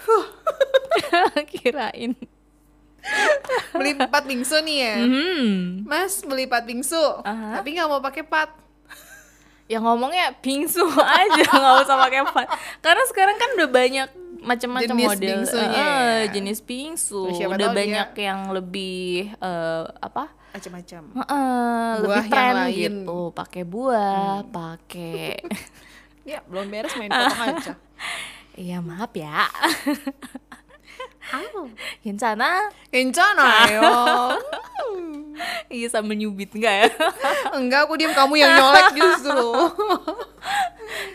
kirain 1.50 2.14
Beli 3.72 3.96
pat 3.96 4.22
bingsu 4.22 4.60
nih 4.60 4.76
ya. 4.78 4.94
hmm 5.00 5.84
Mas 5.84 6.20
beli 6.20 6.44
pat 6.44 6.62
bingsu, 6.62 7.00
Aha. 7.22 7.56
tapi 7.56 7.72
nggak 7.72 7.88
mau 7.88 7.98
pakai 7.98 8.20
pat. 8.22 8.52
ya 9.64 9.78
ngomongnya 9.78 10.34
bingsu 10.36 10.82
aja 11.22 11.42
nggak 11.46 11.74
usah 11.80 11.96
pakai 11.96 12.20
pat 12.26 12.48
karena 12.80 13.02
sekarang 13.06 13.36
kan 13.36 13.50
udah 13.54 13.68
banyak 13.68 14.08
macam-macam 14.42 14.96
model 14.96 15.20
bingsunya 15.38 15.88
ya. 16.22 16.30
jenis 16.30 16.58
bingsu 16.60 17.22
Terus 17.24 17.36
siapa 17.36 17.52
udah 17.52 17.60
tahu 17.62 17.70
dia- 17.70 17.80
banyak 17.80 18.10
yang 18.18 18.40
lebih 18.50 19.02
eh, 19.32 19.84
apa 19.98 20.24
Macam-macam. 20.50 21.02
Heeh, 21.14 21.90
lebih 21.96 22.06
Buah 22.06 22.18
yang 22.18 22.28
tren. 22.28 22.54
Hmm. 22.58 22.74
gitu 22.74 23.18
pakai 23.32 23.62
buah 23.64 24.36
pakai 24.44 25.38
Ya, 26.30 26.42
belum 26.44 26.68
beres 26.68 26.92
main 26.94 27.08
potong 27.08 27.42
aja. 27.48 27.72
iya 28.54 28.78
maaf 28.78 29.12
ya 29.12 29.46
괜찮아? 32.01 32.69
Kencanayo. 32.89 33.91
iya 35.67 35.91
sambil 35.91 36.15
nyubit 36.15 36.47
enggak 36.53 36.71
ya 36.71 36.87
Enggak, 37.51 37.83
aku 37.83 37.99
diam 37.99 38.13
kamu 38.13 38.39
yang 38.39 38.55
nyolek 38.55 38.95
justru. 38.95 39.43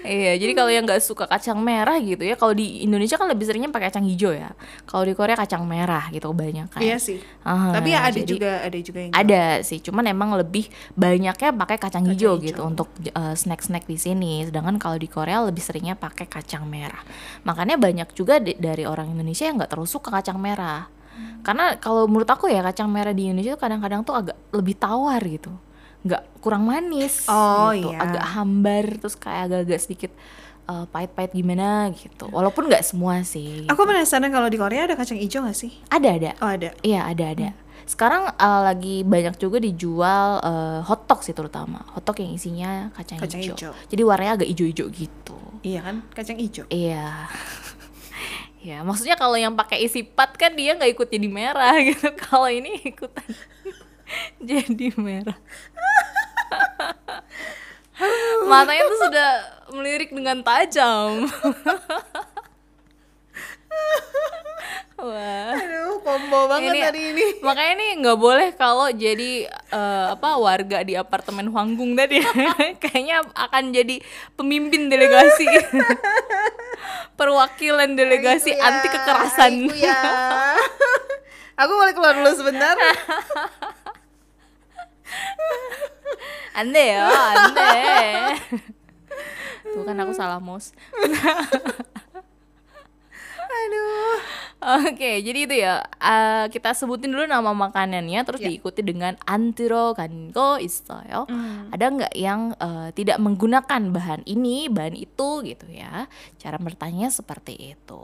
iya 0.03 0.35
jadi 0.35 0.53
kalau 0.53 0.69
yang 0.69 0.85
nggak 0.85 0.99
suka 0.99 1.25
kacang 1.25 1.57
merah 1.57 1.97
gitu 1.97 2.21
ya 2.21 2.35
kalau 2.35 2.51
di 2.51 2.83
Indonesia 2.83 3.15
kan 3.15 3.31
lebih 3.31 3.47
seringnya 3.47 3.71
pakai 3.71 3.89
kacang 3.89 4.05
hijau 4.05 4.29
ya 4.29 4.51
kalau 4.85 5.07
di 5.07 5.15
Korea 5.15 5.39
kacang 5.39 5.65
merah 5.65 6.11
gitu 6.11 6.29
kebanyakan 6.29 6.81
Iya 6.81 6.99
sih. 6.99 7.23
Aha, 7.41 7.73
Tapi 7.73 7.89
ya 7.89 8.01
ada 8.03 8.13
jadi- 8.13 8.29
juga 8.29 8.51
ada 8.61 8.79
juga 8.79 8.99
yang 9.01 9.13
ada 9.15 9.43
sih 9.63 9.79
cuman 9.79 10.05
emang 10.05 10.31
lebih 10.35 10.67
banyaknya 10.93 11.55
pakai 11.55 11.79
kacang 11.79 12.05
hijau 12.05 12.37
hijau. 12.37 12.45
gitu 12.45 12.61
untuk 12.63 12.89
uh, 13.15 13.33
snack-snack 13.33 13.87
di 13.87 13.97
sini 13.97 14.45
sedangkan 14.45 14.77
kalau 14.77 14.99
di 14.99 15.07
Korea 15.07 15.41
lebih 15.41 15.63
seringnya 15.63 15.95
pakai 15.95 16.27
kacang 16.27 16.67
merah 16.67 17.01
makanya 17.43 17.79
banyak 17.79 18.11
juga 18.13 18.37
di- 18.37 18.59
dari 18.59 18.83
orang 18.83 19.09
Indonesia 19.09 19.47
yang 19.47 19.57
nggak 19.57 19.71
terlalu 19.71 19.89
suka 19.89 20.04
kacang 20.10 20.38
merah 20.38 20.90
karena 21.42 21.78
kalau 21.78 22.06
menurut 22.06 22.28
aku 22.28 22.46
ya 22.46 22.60
kacang 22.60 22.92
merah 22.92 23.16
di 23.16 23.30
Indonesia 23.30 23.56
tuh 23.56 23.62
kadang-kadang 23.62 24.02
tuh 24.02 24.14
agak 24.14 24.36
lebih 24.52 24.76
tawar 24.76 25.22
gitu 25.22 25.54
nggak 26.04 26.22
kurang 26.38 26.66
manis 26.66 27.26
Oh, 27.26 27.72
gitu 27.72 27.90
iya. 27.90 27.98
agak 28.00 28.26
hambar 28.32 28.86
terus 29.00 29.16
kayak 29.16 29.42
agak-agak 29.48 29.80
sedikit 29.80 30.12
uh, 30.66 30.86
pahit-pahit 30.86 31.32
gimana 31.32 31.90
gitu 31.92 32.28
walaupun 32.30 32.68
nggak 32.68 32.84
semua 32.84 33.24
sih 33.24 33.64
Aku 33.66 33.84
penasaran 33.84 34.28
kalau 34.28 34.46
di 34.46 34.58
Korea 34.58 34.86
ada 34.86 34.94
kacang 34.94 35.18
hijau 35.18 35.42
gak 35.42 35.56
sih? 35.56 35.72
ada 35.88 36.14
ada 36.14 36.32
Oh 36.42 36.50
ada. 36.50 36.76
Iya 36.82 37.06
ada 37.06 37.26
ada. 37.32 37.50
Sekarang 37.86 38.26
uh, 38.28 38.62
lagi 38.66 39.02
banyak 39.02 39.38
juga 39.38 39.58
dijual 39.58 40.42
uh, 40.42 40.82
hotdog 40.84 41.22
sih 41.22 41.32
terutama 41.32 41.86
hotdog 41.94 42.18
yang 42.18 42.34
isinya 42.34 42.90
kacang, 42.92 43.18
Kacang 43.18 43.42
hijau. 43.42 43.54
hijau. 43.56 43.72
Jadi 43.88 44.02
warnanya 44.02 44.42
agak 44.42 44.50
hijau-hijau 44.50 44.88
gitu. 44.90 45.38
Iya 45.62 45.80
kan, 45.82 45.96
kacang 46.12 46.38
hijau. 46.38 46.66
Iya. 46.68 47.30
Ya 48.66 48.82
maksudnya 48.82 49.14
kalau 49.14 49.38
yang 49.38 49.54
pakai 49.54 49.86
isi 49.86 50.02
pat 50.02 50.34
kan 50.34 50.50
dia 50.52 50.74
nggak 50.74 50.90
ikut 50.90 51.06
jadi 51.06 51.30
merah 51.30 51.78
gitu. 51.88 52.10
Kalau 52.18 52.50
ini 52.50 52.82
ikutan 52.82 53.22
jadi 54.50 54.88
merah. 54.98 55.38
Matanya 58.50 58.84
tuh 58.84 59.00
sudah 59.06 59.30
melirik 59.72 60.10
dengan 60.12 60.42
tajam. 60.42 61.30
Wah. 64.96 65.52
Aduh, 65.54 66.00
kok 66.00 66.08
Combo 66.08 66.48
banget 66.48 66.72
Ini- 66.72 66.84
hari 66.84 67.02
ini. 67.12 67.26
Makanya 67.44 67.74
nih 67.76 67.90
nggak 68.00 68.18
boleh 68.18 68.50
kalau 68.56 68.88
jadi 68.90 69.46
eh, 69.52 70.06
apa 70.10 70.40
warga 70.40 70.82
di 70.82 70.96
apartemen 70.96 71.52
Huanggung 71.52 71.94
tadi 71.94 72.24
kayaknya 72.82 73.22
akan 73.32 73.72
jadi 73.72 74.00
pemimpin 74.34 74.88
delegasi 74.88 75.46
perwakilan 77.16 77.96
delegasi 77.96 78.52
Aiku 78.54 78.60
ya, 78.60 78.68
anti 78.68 78.88
kekerasan. 78.92 79.54
ya. 79.76 80.00
Aku 81.64 81.72
boleh 81.72 81.96
keluar 81.96 82.14
dulu 82.20 82.32
sebentar. 82.36 82.76
Ande 86.56 86.84
ya, 86.84 87.08
ande. 87.08 87.72
Tuh 89.64 89.84
kan 89.88 89.96
aku 90.00 90.12
salah 90.12 90.40
mouse. 90.44 90.76
Aduh. 93.56 94.20
Oke, 94.66 94.98
okay, 94.98 95.16
jadi 95.22 95.40
itu 95.46 95.56
ya. 95.62 95.84
Uh, 96.02 96.50
kita 96.50 96.74
sebutin 96.74 97.14
dulu 97.14 97.30
nama 97.30 97.54
makanannya, 97.54 98.18
terus 98.26 98.42
yeah. 98.42 98.50
diikuti 98.50 98.82
dengan 98.82 99.14
antiro 99.30 99.94
kanko 99.94 100.58
istoyo. 100.58 101.30
Mm. 101.30 101.70
Ada 101.70 101.86
nggak 101.86 102.14
yang 102.18 102.56
uh, 102.58 102.90
tidak 102.96 103.22
menggunakan 103.22 103.94
bahan 103.94 104.26
ini, 104.26 104.66
bahan 104.72 104.98
itu 104.98 105.30
gitu 105.46 105.68
ya? 105.70 106.10
Cara 106.42 106.58
bertanya 106.58 107.14
seperti 107.14 107.78
itu. 107.78 108.04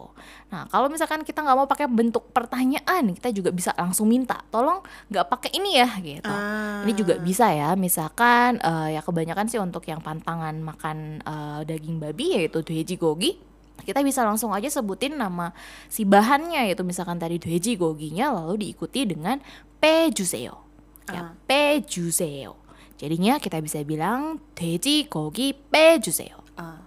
Nah, 0.53 0.69
kalau 0.69 0.85
misalkan 0.91 1.25
kita 1.25 1.41
nggak 1.41 1.57
mau 1.57 1.65
pakai 1.65 1.89
bentuk 1.89 2.29
pertanyaan, 2.29 3.09
kita 3.17 3.33
juga 3.33 3.49
bisa 3.49 3.73
langsung 3.73 4.05
minta, 4.05 4.45
tolong 4.53 4.85
nggak 5.09 5.25
pakai 5.33 5.57
ini 5.57 5.81
ya, 5.81 5.89
gitu. 5.97 6.29
Uh. 6.29 6.85
Ini 6.85 6.93
juga 6.93 7.17
bisa 7.17 7.49
ya. 7.49 7.73
Misalkan 7.73 8.61
uh, 8.61 8.85
ya 8.85 9.01
kebanyakan 9.01 9.49
sih 9.49 9.57
untuk 9.57 9.81
yang 9.89 10.03
pantangan 10.03 10.53
makan 10.61 11.25
uh, 11.25 11.65
daging 11.65 11.97
babi 11.97 12.37
yaitu 12.37 12.61
doeji 12.61 13.01
gogi 13.01 13.49
kita 13.83 14.05
bisa 14.05 14.23
langsung 14.23 14.53
aja 14.53 14.69
sebutin 14.69 15.17
nama 15.17 15.51
si 15.91 16.07
bahannya 16.07 16.69
yaitu 16.69 16.85
misalkan 16.85 17.17
tadi 17.17 17.41
doji 17.41 17.77
goginya 17.77 18.31
lalu 18.31 18.69
diikuti 18.69 19.09
dengan 19.09 19.41
pejuseo 19.81 20.55
ya 21.09 21.21
uh. 21.21 21.29
pejuseo 21.49 22.53
jadinya 22.95 23.41
kita 23.41 23.57
bisa 23.59 23.81
bilang 23.81 24.37
doji 24.53 25.09
gogi 25.09 25.57
pejuseo 25.57 26.39
uh. 26.57 26.79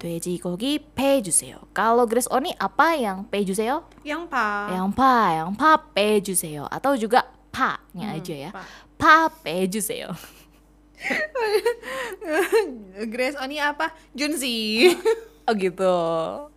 gogi 0.00 0.40
kogi 0.40 0.80
pejuseo. 0.80 1.68
Kalau 1.76 2.08
Grace 2.08 2.28
Oni 2.32 2.56
apa 2.56 2.96
yang 2.96 3.28
pejuseo? 3.28 3.84
Yang 4.00 4.32
pa. 4.32 4.72
Yang 4.72 4.88
pa, 4.96 5.14
yang 5.36 5.52
pa 5.52 5.76
pejuseo 5.76 6.64
atau 6.66 6.96
juga 6.96 7.28
pa-nya 7.52 8.14
hmm, 8.14 8.16
aja 8.16 8.34
ya. 8.34 8.50
Pa, 8.50 8.62
pa 8.96 9.16
pejuseo. 9.44 10.16
Grace 13.12 13.36
Oni 13.40 13.60
apa? 13.60 13.92
Junzi. 14.16 14.88
Oh 15.50 15.54
gitu. 15.58 15.98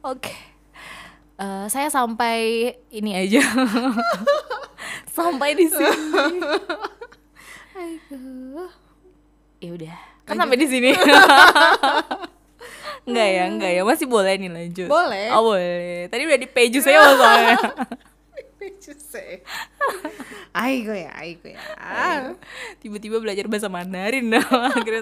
Oke. 0.06 0.38
Eh, 1.42 1.66
saya 1.66 1.90
sampai 1.90 2.70
ini 2.94 3.18
aja. 3.18 3.42
sampai 5.18 5.58
di 5.58 5.66
sini. 5.66 5.98
Ya 9.58 9.70
udah. 9.74 9.98
Kan 10.30 10.38
sampai 10.38 10.62
di 10.62 10.70
sini. 10.70 10.94
Enggak 13.10 13.30
ya, 13.34 13.44
enggak 13.50 13.72
ya. 13.74 13.82
Masih 13.82 14.06
boleh 14.06 14.38
nih 14.38 14.54
lanjut. 14.54 14.94
Boleh. 14.94 15.34
Oh, 15.34 15.42
boleh. 15.42 16.06
Tadi 16.14 16.30
udah 16.30 16.38
di 16.38 16.50
page 16.54 16.78
saya 16.86 17.02
soalnya. 17.18 17.58
Junzi. 18.80 19.44
Aigo 20.64 20.94
ya, 20.94 21.12
aigo 21.18 21.50
ya. 21.50 21.62
Tiba-tiba 22.78 23.18
belajar 23.18 23.50
bahasa 23.50 23.68
Mandarin 23.68 24.30
dong, 24.30 24.46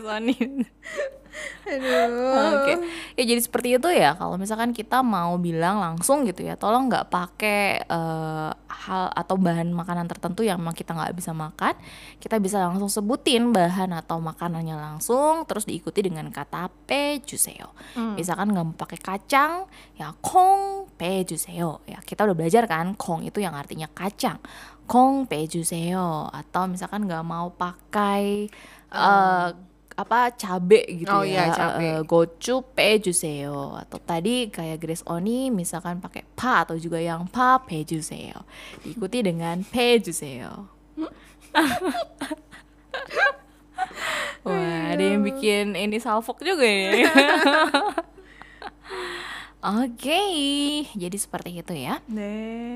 Oni. 0.16 0.38
Aduh. 1.68 2.60
Oke, 2.60 2.74
ya 3.16 3.24
jadi 3.24 3.42
seperti 3.44 3.76
itu 3.80 3.90
ya. 3.92 4.16
Kalau 4.16 4.36
misalkan 4.36 4.72
kita 4.76 5.04
mau 5.04 5.36
bilang 5.40 5.80
langsung 5.80 6.24
gitu 6.28 6.44
ya, 6.44 6.56
tolong 6.56 6.88
nggak 6.92 7.08
pakai 7.12 7.84
eh, 7.84 8.52
hal 8.82 9.14
atau 9.14 9.38
bahan 9.38 9.70
makanan 9.70 10.10
tertentu 10.10 10.42
yang 10.42 10.58
memang 10.58 10.74
kita 10.74 10.98
nggak 10.98 11.14
bisa 11.14 11.32
makan. 11.32 11.78
Kita 12.18 12.42
bisa 12.42 12.66
langsung 12.66 12.90
sebutin 12.90 13.54
bahan 13.54 13.94
atau 13.94 14.18
makanannya 14.18 14.74
langsung, 14.74 15.46
terus 15.46 15.70
diikuti 15.70 16.02
dengan 16.02 16.30
kata 16.34 16.74
pejuseyo. 16.90 17.72
Misalkan 18.18 18.50
nggak 18.52 18.66
mau 18.66 18.76
pakai 18.76 19.00
kacang, 19.00 19.70
ya 19.96 20.10
kong 20.20 20.90
pejuseyo. 20.98 21.86
Ya 21.86 22.02
kita 22.02 22.26
udah 22.26 22.36
belajar 22.36 22.66
kan, 22.66 22.98
kong 22.98 23.30
itu 23.30 23.38
yang 23.42 23.54
artinya 23.54 23.86
kacang. 23.92 24.42
Kong 24.90 25.30
pejuseyo. 25.30 26.28
Atau 26.34 26.66
misalkan 26.66 27.06
nggak 27.06 27.26
mau 27.26 27.54
pakai 27.54 28.50
eh, 28.92 29.50
apa 30.02 30.34
cabe 30.34 30.82
gitu 30.90 31.08
Oh 31.08 31.22
ya 31.22 31.46
iya, 31.46 31.54
cabe. 31.54 31.80
eh, 31.80 32.00
pejuseyo 32.66 33.78
atau 33.78 33.98
tadi 33.98 34.50
kayak 34.50 34.78
Grace 34.78 35.06
Oni 35.06 35.48
misalkan 35.48 35.98
pakai 35.98 36.26
pa 36.34 36.66
atau 36.66 36.76
juga 36.76 36.98
yang 36.98 37.26
pa 37.26 37.62
pejuseyo 37.62 38.42
diikuti 38.82 39.22
dengan 39.22 39.62
pejuseyo 39.62 40.68
Wah, 44.42 44.98
ada 44.98 45.04
yang 45.04 45.22
bikin 45.22 45.78
ini 45.78 46.02
salfok 46.02 46.42
juga 46.42 46.66
ya. 46.66 47.06
Oke, 49.86 50.22
jadi 50.98 51.14
seperti 51.14 51.62
itu 51.62 51.74
ya. 51.78 52.02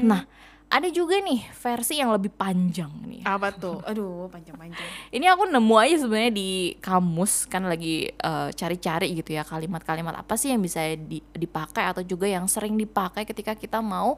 Nah, 0.06 0.30
ada 0.66 0.90
juga 0.90 1.22
nih 1.22 1.46
versi 1.56 2.02
yang 2.02 2.12
lebih 2.12 2.34
panjang 2.34 2.90
nih. 3.06 3.22
Apa 3.24 3.54
tuh? 3.54 3.80
Aduh, 3.86 4.28
panjang-panjang. 4.28 4.82
Ini 5.16 5.26
aku 5.32 5.48
nemu 5.48 5.76
aja 5.78 5.96
sebenarnya 6.04 6.34
di 6.34 6.76
kamus 6.82 7.48
kan 7.48 7.64
lagi 7.70 8.10
eh, 8.12 8.50
cari-cari 8.52 9.16
gitu 9.16 9.38
ya 9.38 9.46
kalimat-kalimat 9.48 10.18
apa 10.20 10.36
sih 10.36 10.52
yang 10.52 10.60
bisa 10.60 10.84
di- 11.00 11.24
dipakai 11.32 11.86
atau 11.86 12.04
juga 12.04 12.28
yang 12.28 12.50
sering 12.50 12.76
dipakai 12.76 13.24
ketika 13.24 13.56
kita 13.56 13.80
mau 13.80 14.18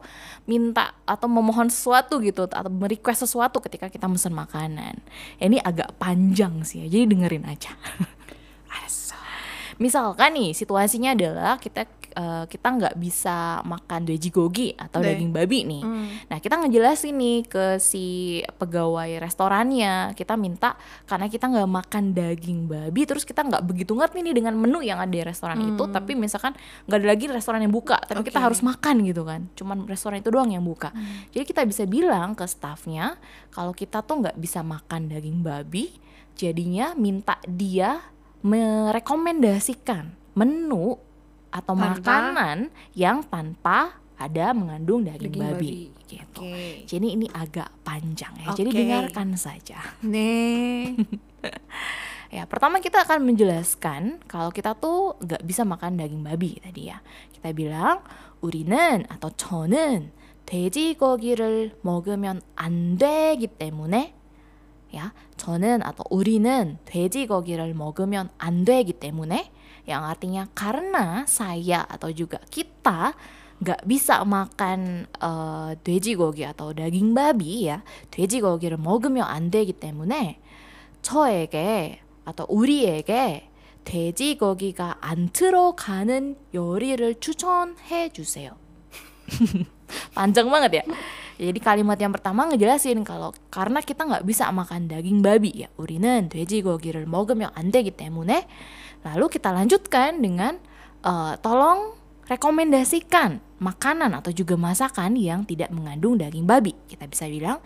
minta 0.49 0.95
atau 1.05 1.29
memohon 1.29 1.69
sesuatu 1.69 2.17
gitu 2.23 2.47
atau 2.49 2.71
merequest 2.71 3.27
sesuatu 3.27 3.61
ketika 3.61 3.91
kita 3.91 4.09
mesen 4.09 4.33
makanan. 4.33 4.97
Ya, 5.37 5.45
ini 5.45 5.61
agak 5.61 5.93
panjang 6.01 6.65
sih 6.65 6.83
ya, 6.83 6.87
jadi 6.89 7.05
dengerin 7.11 7.45
aja. 7.45 7.75
misalkan 9.77 10.33
nih 10.37 10.51
situasinya 10.53 11.13
adalah 11.13 11.61
kita 11.61 11.85
uh, 12.17 12.45
kita 12.49 12.67
nggak 12.73 12.95
bisa 12.97 13.61
makan 13.61 14.09
daging 14.09 14.33
gogi 14.33 14.69
atau 14.73 14.99
Deh. 14.99 15.13
daging 15.13 15.31
babi 15.31 15.63
nih. 15.63 15.83
Hmm. 15.85 16.07
Nah 16.33 16.37
kita 16.41 16.57
ngejelasin 16.57 17.13
nih 17.13 17.37
ke 17.45 17.65
si 17.77 18.41
pegawai 18.57 19.21
restorannya, 19.21 20.17
kita 20.17 20.33
minta 20.35 20.75
karena 21.05 21.29
kita 21.29 21.45
nggak 21.47 21.69
makan 21.69 22.03
daging 22.17 22.65
babi, 22.65 23.01
terus 23.05 23.23
kita 23.23 23.45
nggak 23.45 23.63
begitu 23.63 23.93
ngerti 23.93 24.25
nih 24.25 24.35
dengan 24.35 24.57
menu 24.57 24.81
yang 24.81 24.97
ada 24.97 25.13
di 25.13 25.21
restoran 25.21 25.61
hmm. 25.61 25.77
itu. 25.77 25.83
Tapi 25.87 26.11
misalkan 26.17 26.57
nggak 26.89 26.97
ada 26.97 27.07
lagi 27.07 27.25
restoran 27.29 27.61
yang 27.61 27.73
buka, 27.73 28.01
tapi 28.01 28.25
okay. 28.25 28.33
kita 28.33 28.39
harus 28.41 28.59
makan 28.65 29.05
gitu 29.05 29.21
kan. 29.23 29.45
Cuman 29.53 29.85
restoran 29.85 30.19
itu 30.19 30.33
doang 30.33 30.49
yang 30.49 30.65
buka. 30.65 30.89
Hmm. 30.91 31.29
Jadi 31.31 31.43
kita 31.45 31.61
bisa 31.63 31.85
bilang 31.85 32.33
ke 32.33 32.43
staffnya 32.49 33.15
kalau 33.53 33.71
kita 33.71 34.01
tuh 34.01 34.25
nggak 34.25 34.37
bisa 34.41 34.65
makan 34.65 35.13
daging 35.13 35.45
babi, 35.45 35.93
jadinya 36.33 36.97
minta 36.97 37.37
dia 37.45 38.16
merekomendasikan 38.46 40.12
menu 40.34 40.96
atau 41.52 41.74
Tanpa- 41.76 42.00
makanan 42.00 42.58
yang 42.96 43.20
tanpa 43.22 44.00
ada 44.16 44.54
mengandung 44.54 45.02
daging, 45.02 45.34
Daging 45.34 45.42
babi, 45.42 45.52
babi. 45.52 46.06
gitu. 46.06 46.40
Oke. 46.46 46.86
Jadi 46.86 47.06
ini 47.18 47.26
agak 47.28 47.68
panjang 47.82 48.32
ya. 48.38 48.54
Jadi 48.54 48.70
Oke. 48.70 48.78
dengarkan 48.78 49.28
saja. 49.34 49.78
Nih. 50.00 50.94
Ya, 52.32 52.48
pertama 52.48 52.80
kita 52.80 53.04
akan 53.04 53.28
menjelaskan 53.28 54.24
kalau 54.24 54.48
kita 54.48 54.72
tuh 54.72 55.20
nggak 55.20 55.44
bisa 55.44 55.68
makan 55.68 56.00
daging 56.00 56.24
babi 56.24 56.56
tadi 56.64 56.88
ya. 56.88 57.02
Kita 57.28 57.52
bilang 57.52 58.00
우리는 58.40 59.04
atau 59.10 59.28
저는 59.28 60.08
돼지고기를 60.48 61.76
먹으면 61.82 62.40
안 62.56 62.96
되기 62.96 63.46
때문에 63.46 64.14
ya, 64.93 65.11
저는 65.37 65.81
atau 65.83 66.05
우리는 66.09 66.77
돼지고기를 66.85 67.73
먹으면 67.73 68.29
안 68.37 68.65
되기 68.65 68.93
때문에 68.93 69.51
yang 69.87 70.03
artinya 70.03 70.47
karena 70.55 71.23
saya 71.27 71.87
atau 71.87 72.11
juga 72.11 72.39
kita 72.51 73.15
nggak 73.57 73.81
bisa 73.89 74.21
makan 74.21 75.07
eh, 75.07 75.71
돼지고기 75.81 76.45
atau 76.45 76.73
daging 76.73 77.13
babi 77.13 77.67
ya, 77.67 77.83
돼지고기를 78.11 78.77
먹으면 78.77 79.23
안 79.23 79.49
되기 79.51 79.73
때문에 79.73 80.39
저에게 81.01 81.99
atau 82.27 82.45
우리에게 82.49 83.49
돼지고기가 83.87 84.97
안 84.99 85.29
들어가는 85.31 86.35
요리를 86.53 87.15
추천해 87.21 88.09
주세요. 88.09 88.51
Banget 90.51 90.83
ya. 91.40 91.50
Jadi 91.50 91.60
kalimat 91.60 91.98
yang 91.98 92.12
pertama 92.12 92.48
ngejelasin 92.50 93.02
kalau 93.02 93.32
karena 93.48 93.80
kita 93.82 94.04
nggak 94.04 94.24
bisa 94.24 94.48
makan 94.52 94.88
daging 94.88 95.20
babi 95.20 95.66
ya, 95.66 95.68
우리는 95.76 96.28
돼지고기를 96.28 97.06
먹으면 97.06 97.50
안 97.54 97.70
되기 97.70 97.90
때문에 97.90 98.46
lalu 99.02 99.24
kita 99.28 99.50
lanjutkan 99.50 100.22
dengan 100.22 100.58
eh, 101.04 101.34
tolong 101.42 101.98
rekomendasikan 102.30 103.42
makanan 103.62 104.18
atau 104.18 104.34
juga 104.34 104.58
masakan 104.58 105.14
yang 105.14 105.46
tidak 105.46 105.70
mengandung 105.70 106.18
daging 106.18 106.46
babi. 106.46 106.74
Kita 106.90 107.06
bisa 107.06 107.30
bilang 107.30 107.62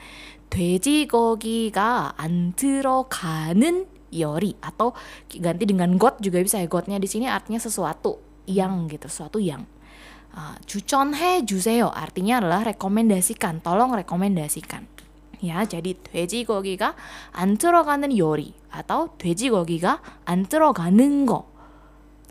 돼지고기가 0.52 2.14
안 2.16 2.52
들어가는 2.54 3.86
요리 4.14 4.54
atau 4.62 4.94
ganti 5.42 5.64
dengan 5.66 5.98
got 5.98 6.20
juga 6.22 6.40
bisa 6.40 6.60
ya. 6.60 6.68
Gotnya 6.68 6.96
di 7.00 7.08
sini 7.08 7.26
artinya 7.26 7.58
sesuatu 7.60 8.20
yang 8.46 8.86
gitu, 8.86 9.10
sesuatu 9.10 9.42
yang 9.42 9.66
Uh, 10.36 10.52
추천해 10.68 11.46
주세요 11.48 11.88
artinya 11.88 12.44
adalah 12.44 12.60
rekomendasikan, 12.68 13.64
tolong 13.64 13.96
rekomendasikan. 13.96 14.84
Ya, 15.40 15.64
jadi 15.64 15.96
돼지고기가 15.96 16.96
안 17.32 17.56
들어가는 17.56 18.16
요리 18.16 18.52
atau 18.68 19.16
돼지고기가 19.16 20.00
안 20.24 20.44
들어가는 20.44 21.26
거 21.26 21.48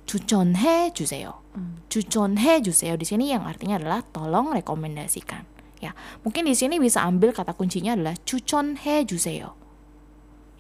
추천해 0.05 0.93
주세요. 0.93 1.41
추천해 1.89 2.62
주세요 2.62 2.97
di 2.97 3.05
sini 3.05 3.34
yang 3.34 3.45
artinya 3.49 3.81
adalah 3.81 4.01
tolong 4.13 4.53
rekomendasikan. 4.53 5.45
Ya, 5.81 5.97
mungkin 6.21 6.45
di 6.45 6.53
sini 6.53 6.77
bisa 6.77 7.01
ambil 7.05 7.34
kata 7.34 7.58
kuncinya 7.58 7.97
adalah 7.97 8.13
추천해 8.25 9.05
주세요. 9.05 9.58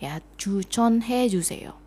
Ya, 0.01 0.21
추천해 0.37 1.29
주세요. 1.29 1.77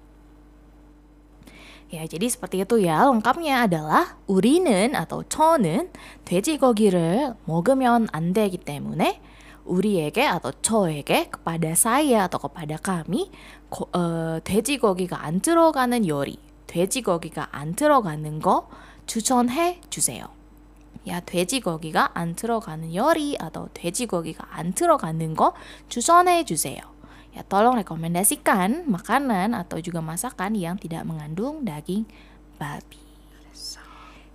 Ya, 1.93 2.09
jadi 2.09 2.25
seperti 2.25 2.65
itu 2.65 2.81
ya. 2.81 3.05
Lengkapnya 3.05 3.69
adalah 3.69 4.17
우리는 4.25 4.97
atau 4.97 5.21
저는 5.29 5.93
돼지고기를 6.25 7.37
먹으면 7.45 8.09
안 8.09 8.33
되기 8.33 8.57
때문에 8.57 9.21
우리에게 9.69 10.25
atau 10.25 10.49
저에게 10.65 11.29
kepada 11.29 11.77
saya 11.77 12.25
atau 12.25 12.49
kepada 12.49 12.81
kami 12.81 13.29
고, 13.69 13.85
어, 13.93 14.41
돼지고기가 14.41 15.21
안 15.21 15.39
들어가는 15.39 16.07
요리, 16.09 16.41
돼지고기가 16.65 17.49
안 17.51 17.75
들어가는 17.77 18.41
거 18.41 18.67
추천해 19.05 19.79
주세요. 19.91 20.33
Ya, 21.05 21.21
돼지고기가 21.21 22.17
안 22.17 22.33
들어가는 22.33 22.95
요리 22.95 23.37
atau 23.37 23.69
돼지고기가 23.75 24.47
안 24.49 24.73
들어가는 24.73 25.35
거 25.35 25.53
추천해 25.89 26.43
주세요. 26.43 26.92
Ya, 27.36 27.44
tolong 27.44 27.76
rekomendasikan 27.78 28.88
makanan 28.88 29.52
atau 29.54 29.78
juga 29.78 30.00
masakan 30.00 30.56
yang 30.56 30.80
tidak 30.80 31.04
mengandung 31.04 31.62
daging 31.62 32.08
babi. 32.56 33.08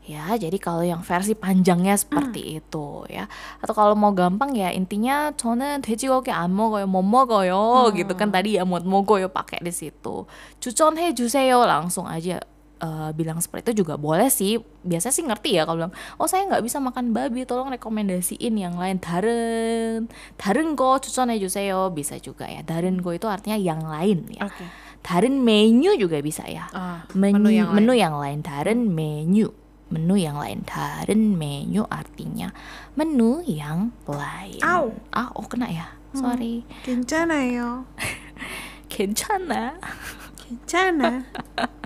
Ya, 0.04 0.36
jadi 0.36 0.60
kalau 0.60 0.84
yang 0.84 1.00
versi 1.00 1.32
panjangnya 1.32 1.96
seperti 1.96 2.60
itu 2.60 3.08
ya. 3.08 3.32
Atau 3.64 3.72
kalau 3.72 3.96
mau 3.96 4.12
gampang 4.12 4.52
ya 4.52 4.68
intinya 4.68 5.32
저는 5.32 5.80
돼지고기 5.80 6.28
안 6.28 6.52
먹어요. 6.52 6.84
못 6.92 7.08
먹어요. 7.08 7.88
gitu 7.96 8.12
kan 8.20 8.28
tadi 8.28 8.60
ya 8.60 8.68
못 8.68 8.84
먹어요 8.84 9.32
pakai 9.32 9.64
di 9.64 9.72
situ. 9.72 10.28
추천해 10.60 11.16
주세요 11.16 11.64
langsung 11.64 12.04
aja 12.04 12.44
uh, 12.83 13.11
bilang 13.15 13.39
seperti 13.43 13.71
itu 13.71 13.85
juga 13.85 13.99
boleh 13.99 14.31
sih. 14.31 14.59
Biasanya 14.83 15.15
sih 15.15 15.25
ngerti 15.27 15.51
ya 15.59 15.63
kalau 15.67 15.85
bilang 15.85 15.95
oh 16.19 16.27
saya 16.27 16.47
nggak 16.47 16.63
bisa 16.65 16.79
makan 16.79 17.11
babi 17.13 17.45
tolong 17.45 17.71
rekomendasiin 17.75 18.55
yang 18.59 18.75
lain. 18.79 18.99
Daren 19.03 20.07
daren 20.39 20.69
go 20.79 20.99
cucon 20.99 21.35
juseyo. 21.37 21.91
Bisa 21.93 22.17
juga 22.19 22.47
ya. 22.47 22.63
Daren 22.63 23.03
go 23.03 23.15
itu 23.15 23.27
artinya 23.27 23.59
yang 23.59 23.83
lain 23.85 24.27
ya. 24.33 24.47
Okay. 24.49 24.69
daren 24.99 25.41
menu 25.41 25.95
juga 25.95 26.19
bisa 26.19 26.43
ya. 26.51 26.67
Uh, 26.75 26.99
menu, 27.15 27.49
menu 27.49 27.51
yang 27.55 27.69
menu 27.71 27.93
lain. 27.95 28.03
yang 28.03 28.15
lain. 28.19 28.39
Daren 28.43 28.81
menu 28.91 29.47
menu 29.89 30.15
yang 30.19 30.37
lain. 30.37 30.59
Daren 30.67 31.23
menu 31.39 31.83
artinya 31.87 32.51
menu 32.99 33.43
yang 33.47 33.95
lain. 34.07 34.61
Ow. 34.63 34.91
ah 35.15 35.29
oh 35.35 35.47
kena 35.47 35.71
ya. 35.71 35.87
Hmm. 36.13 36.25
Sorry. 36.25 36.65
Hmm, 36.65 36.83
kencana 37.05 37.37
yo. 37.47 37.69
Kencana. 38.93 39.77
Kencana. 40.41 41.29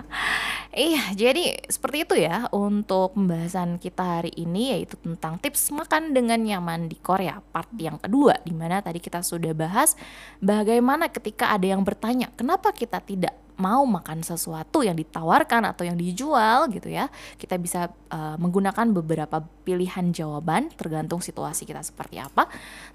Iya, 0.73 1.13
jadi 1.13 1.53
seperti 1.69 1.97
itu 2.01 2.15
ya 2.17 2.49
untuk 2.49 3.13
pembahasan 3.13 3.77
kita 3.77 4.17
hari 4.17 4.33
ini 4.33 4.73
yaitu 4.73 4.97
tentang 4.97 5.37
tips 5.37 5.69
makan 5.69 6.17
dengan 6.17 6.41
nyaman 6.41 6.89
di 6.89 6.97
Korea 6.97 7.45
part 7.53 7.69
yang 7.77 8.01
kedua 8.01 8.41
di 8.41 8.57
mana 8.57 8.81
tadi 8.81 8.97
kita 8.97 9.21
sudah 9.21 9.53
bahas 9.53 9.93
bagaimana 10.41 11.13
ketika 11.13 11.53
ada 11.53 11.69
yang 11.69 11.85
bertanya 11.85 12.33
kenapa 12.33 12.73
kita 12.73 13.05
tidak 13.05 13.37
mau 13.57 13.85
makan 13.85 14.25
sesuatu 14.25 14.81
yang 14.81 14.97
ditawarkan 14.97 15.69
atau 15.69 15.83
yang 15.85 15.97
dijual 15.97 16.67
gitu 16.69 16.89
ya. 16.89 17.09
Kita 17.37 17.57
bisa 17.57 17.91
uh, 18.09 18.35
menggunakan 18.37 18.91
beberapa 18.91 19.41
pilihan 19.63 20.11
jawaban 20.11 20.73
tergantung 20.73 21.23
situasi 21.23 21.63
kita 21.63 21.81
seperti 21.81 22.19
apa. 22.19 22.49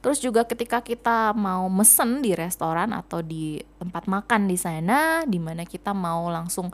Terus 0.04 0.18
juga 0.22 0.44
ketika 0.44 0.84
kita 0.84 1.32
mau 1.32 1.66
mesen 1.72 2.20
di 2.20 2.34
restoran 2.34 2.92
atau 2.92 3.24
di 3.24 3.58
tempat 3.78 4.10
makan 4.10 4.50
di 4.50 4.56
sana 4.58 5.22
di 5.24 5.38
mana 5.40 5.64
kita 5.64 5.94
mau 5.94 6.28
langsung 6.28 6.70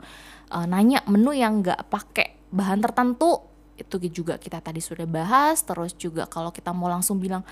uh, 0.51 0.65
nanya 0.67 1.01
menu 1.07 1.31
yang 1.33 1.61
nggak 1.63 1.87
pakai 1.89 2.35
bahan 2.53 2.83
tertentu 2.83 3.54
itu 3.75 3.95
juga 4.07 4.39
kita 4.39 4.63
tadi 4.63 4.79
sudah 4.79 5.03
bahas 5.03 5.59
terus 5.63 5.91
juga 5.95 6.23
kalau 6.25 6.51
kita 6.51 6.71
mau 6.71 6.87
langsung 6.87 7.19
bilang 7.19 7.43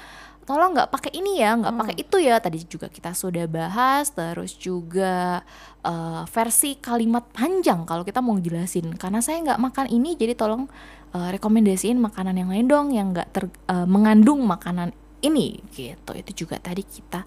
tolong 0.43 0.75
nggak 0.75 0.91
pakai 0.91 1.11
ini 1.15 1.39
ya 1.39 1.55
nggak 1.55 1.75
pakai 1.75 1.95
itu 1.99 2.17
ya 2.19 2.35
tadi 2.43 2.59
juga 2.67 2.91
kita 2.91 3.15
sudah 3.15 3.47
bahas 3.47 4.11
terus 4.11 4.55
juga 4.59 5.43
uh, 5.83 6.23
versi 6.27 6.75
kalimat 6.79 7.23
panjang 7.31 7.87
kalau 7.87 8.03
kita 8.03 8.19
mau 8.19 8.35
jelasin. 8.39 8.95
Karena 8.99 9.23
saya 9.23 9.39
nggak 9.43 9.59
makan 9.59 9.87
ini 9.91 10.15
jadi 10.19 10.35
tolong 10.35 10.67
uh, 11.15 11.29
rekomendasiin 11.31 11.99
makanan 11.99 12.35
yang 12.39 12.49
lain 12.51 12.65
dong 12.67 12.87
yang 12.91 13.15
nggak 13.15 13.29
ter 13.31 13.43
uh, 13.71 13.87
mengandung 13.87 14.43
makanan 14.43 14.91
ini 15.23 15.63
gitu. 15.71 16.11
Itu 16.11 16.45
juga 16.45 16.59
tadi 16.59 16.83
kita 16.83 17.23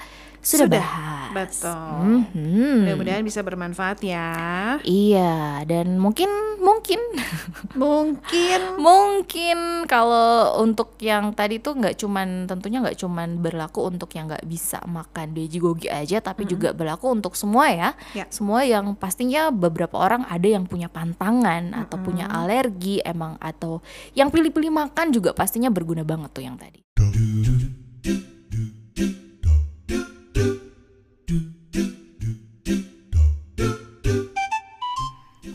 sudah, 0.46 0.70
Sudah, 0.70 0.78
bahas 0.78 1.26
betul. 1.34 2.06
Mhm. 2.30 2.86
Mudah-mudahan 2.86 3.26
bisa 3.26 3.42
bermanfaat 3.42 3.98
ya. 4.06 4.30
Iya, 4.86 5.66
dan 5.66 5.98
mungkin 5.98 6.30
mungkin 6.62 7.02
Mungkin 7.76 8.60
mungkin 8.80 9.58
kalau 9.90 10.56
untuk 10.62 10.96
yang 11.02 11.34
tadi 11.36 11.60
tuh 11.60 11.76
nggak 11.76 11.98
cuman 11.98 12.48
tentunya 12.48 12.80
nggak 12.80 12.98
cuman 12.98 13.42
berlaku 13.42 13.84
untuk 13.84 14.08
yang 14.16 14.30
nggak 14.30 14.46
bisa 14.48 14.80
makan 14.86 15.34
gogi 15.56 15.88
aja, 15.90 16.20
tapi 16.20 16.44
juga 16.48 16.72
berlaku 16.72 17.12
untuk 17.12 17.34
semua 17.34 17.68
ya. 17.72 17.90
Ya. 18.14 18.24
Semua 18.32 18.64
yang 18.64 18.96
pastinya 18.96 19.52
beberapa 19.52 19.98
orang 19.98 20.24
ada 20.28 20.46
yang 20.46 20.64
punya 20.64 20.88
pantangan 20.88 21.72
atau 21.74 21.96
punya 22.00 22.28
alergi 22.28 23.00
emang 23.04 23.36
atau 23.40 23.80
yang 24.12 24.32
pilih-pilih 24.32 24.72
makan 24.72 25.12
juga 25.12 25.32
pastinya 25.32 25.68
berguna 25.72 26.04
banget 26.04 26.30
tuh 26.32 26.44
yang 26.44 26.56
tadi. 26.56 26.80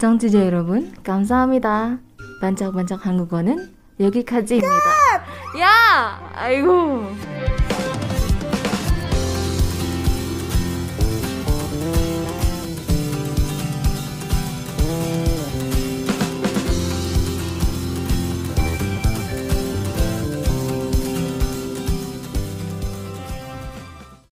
청취자 0.02 0.44
여러분, 0.48 0.92
감사합니다. 1.04 2.00
반짝반짝 2.42 3.06
한국어는 3.06 3.72
여기까지입니다. 4.00 4.74
야! 5.60 6.32
아이고. 6.34 7.06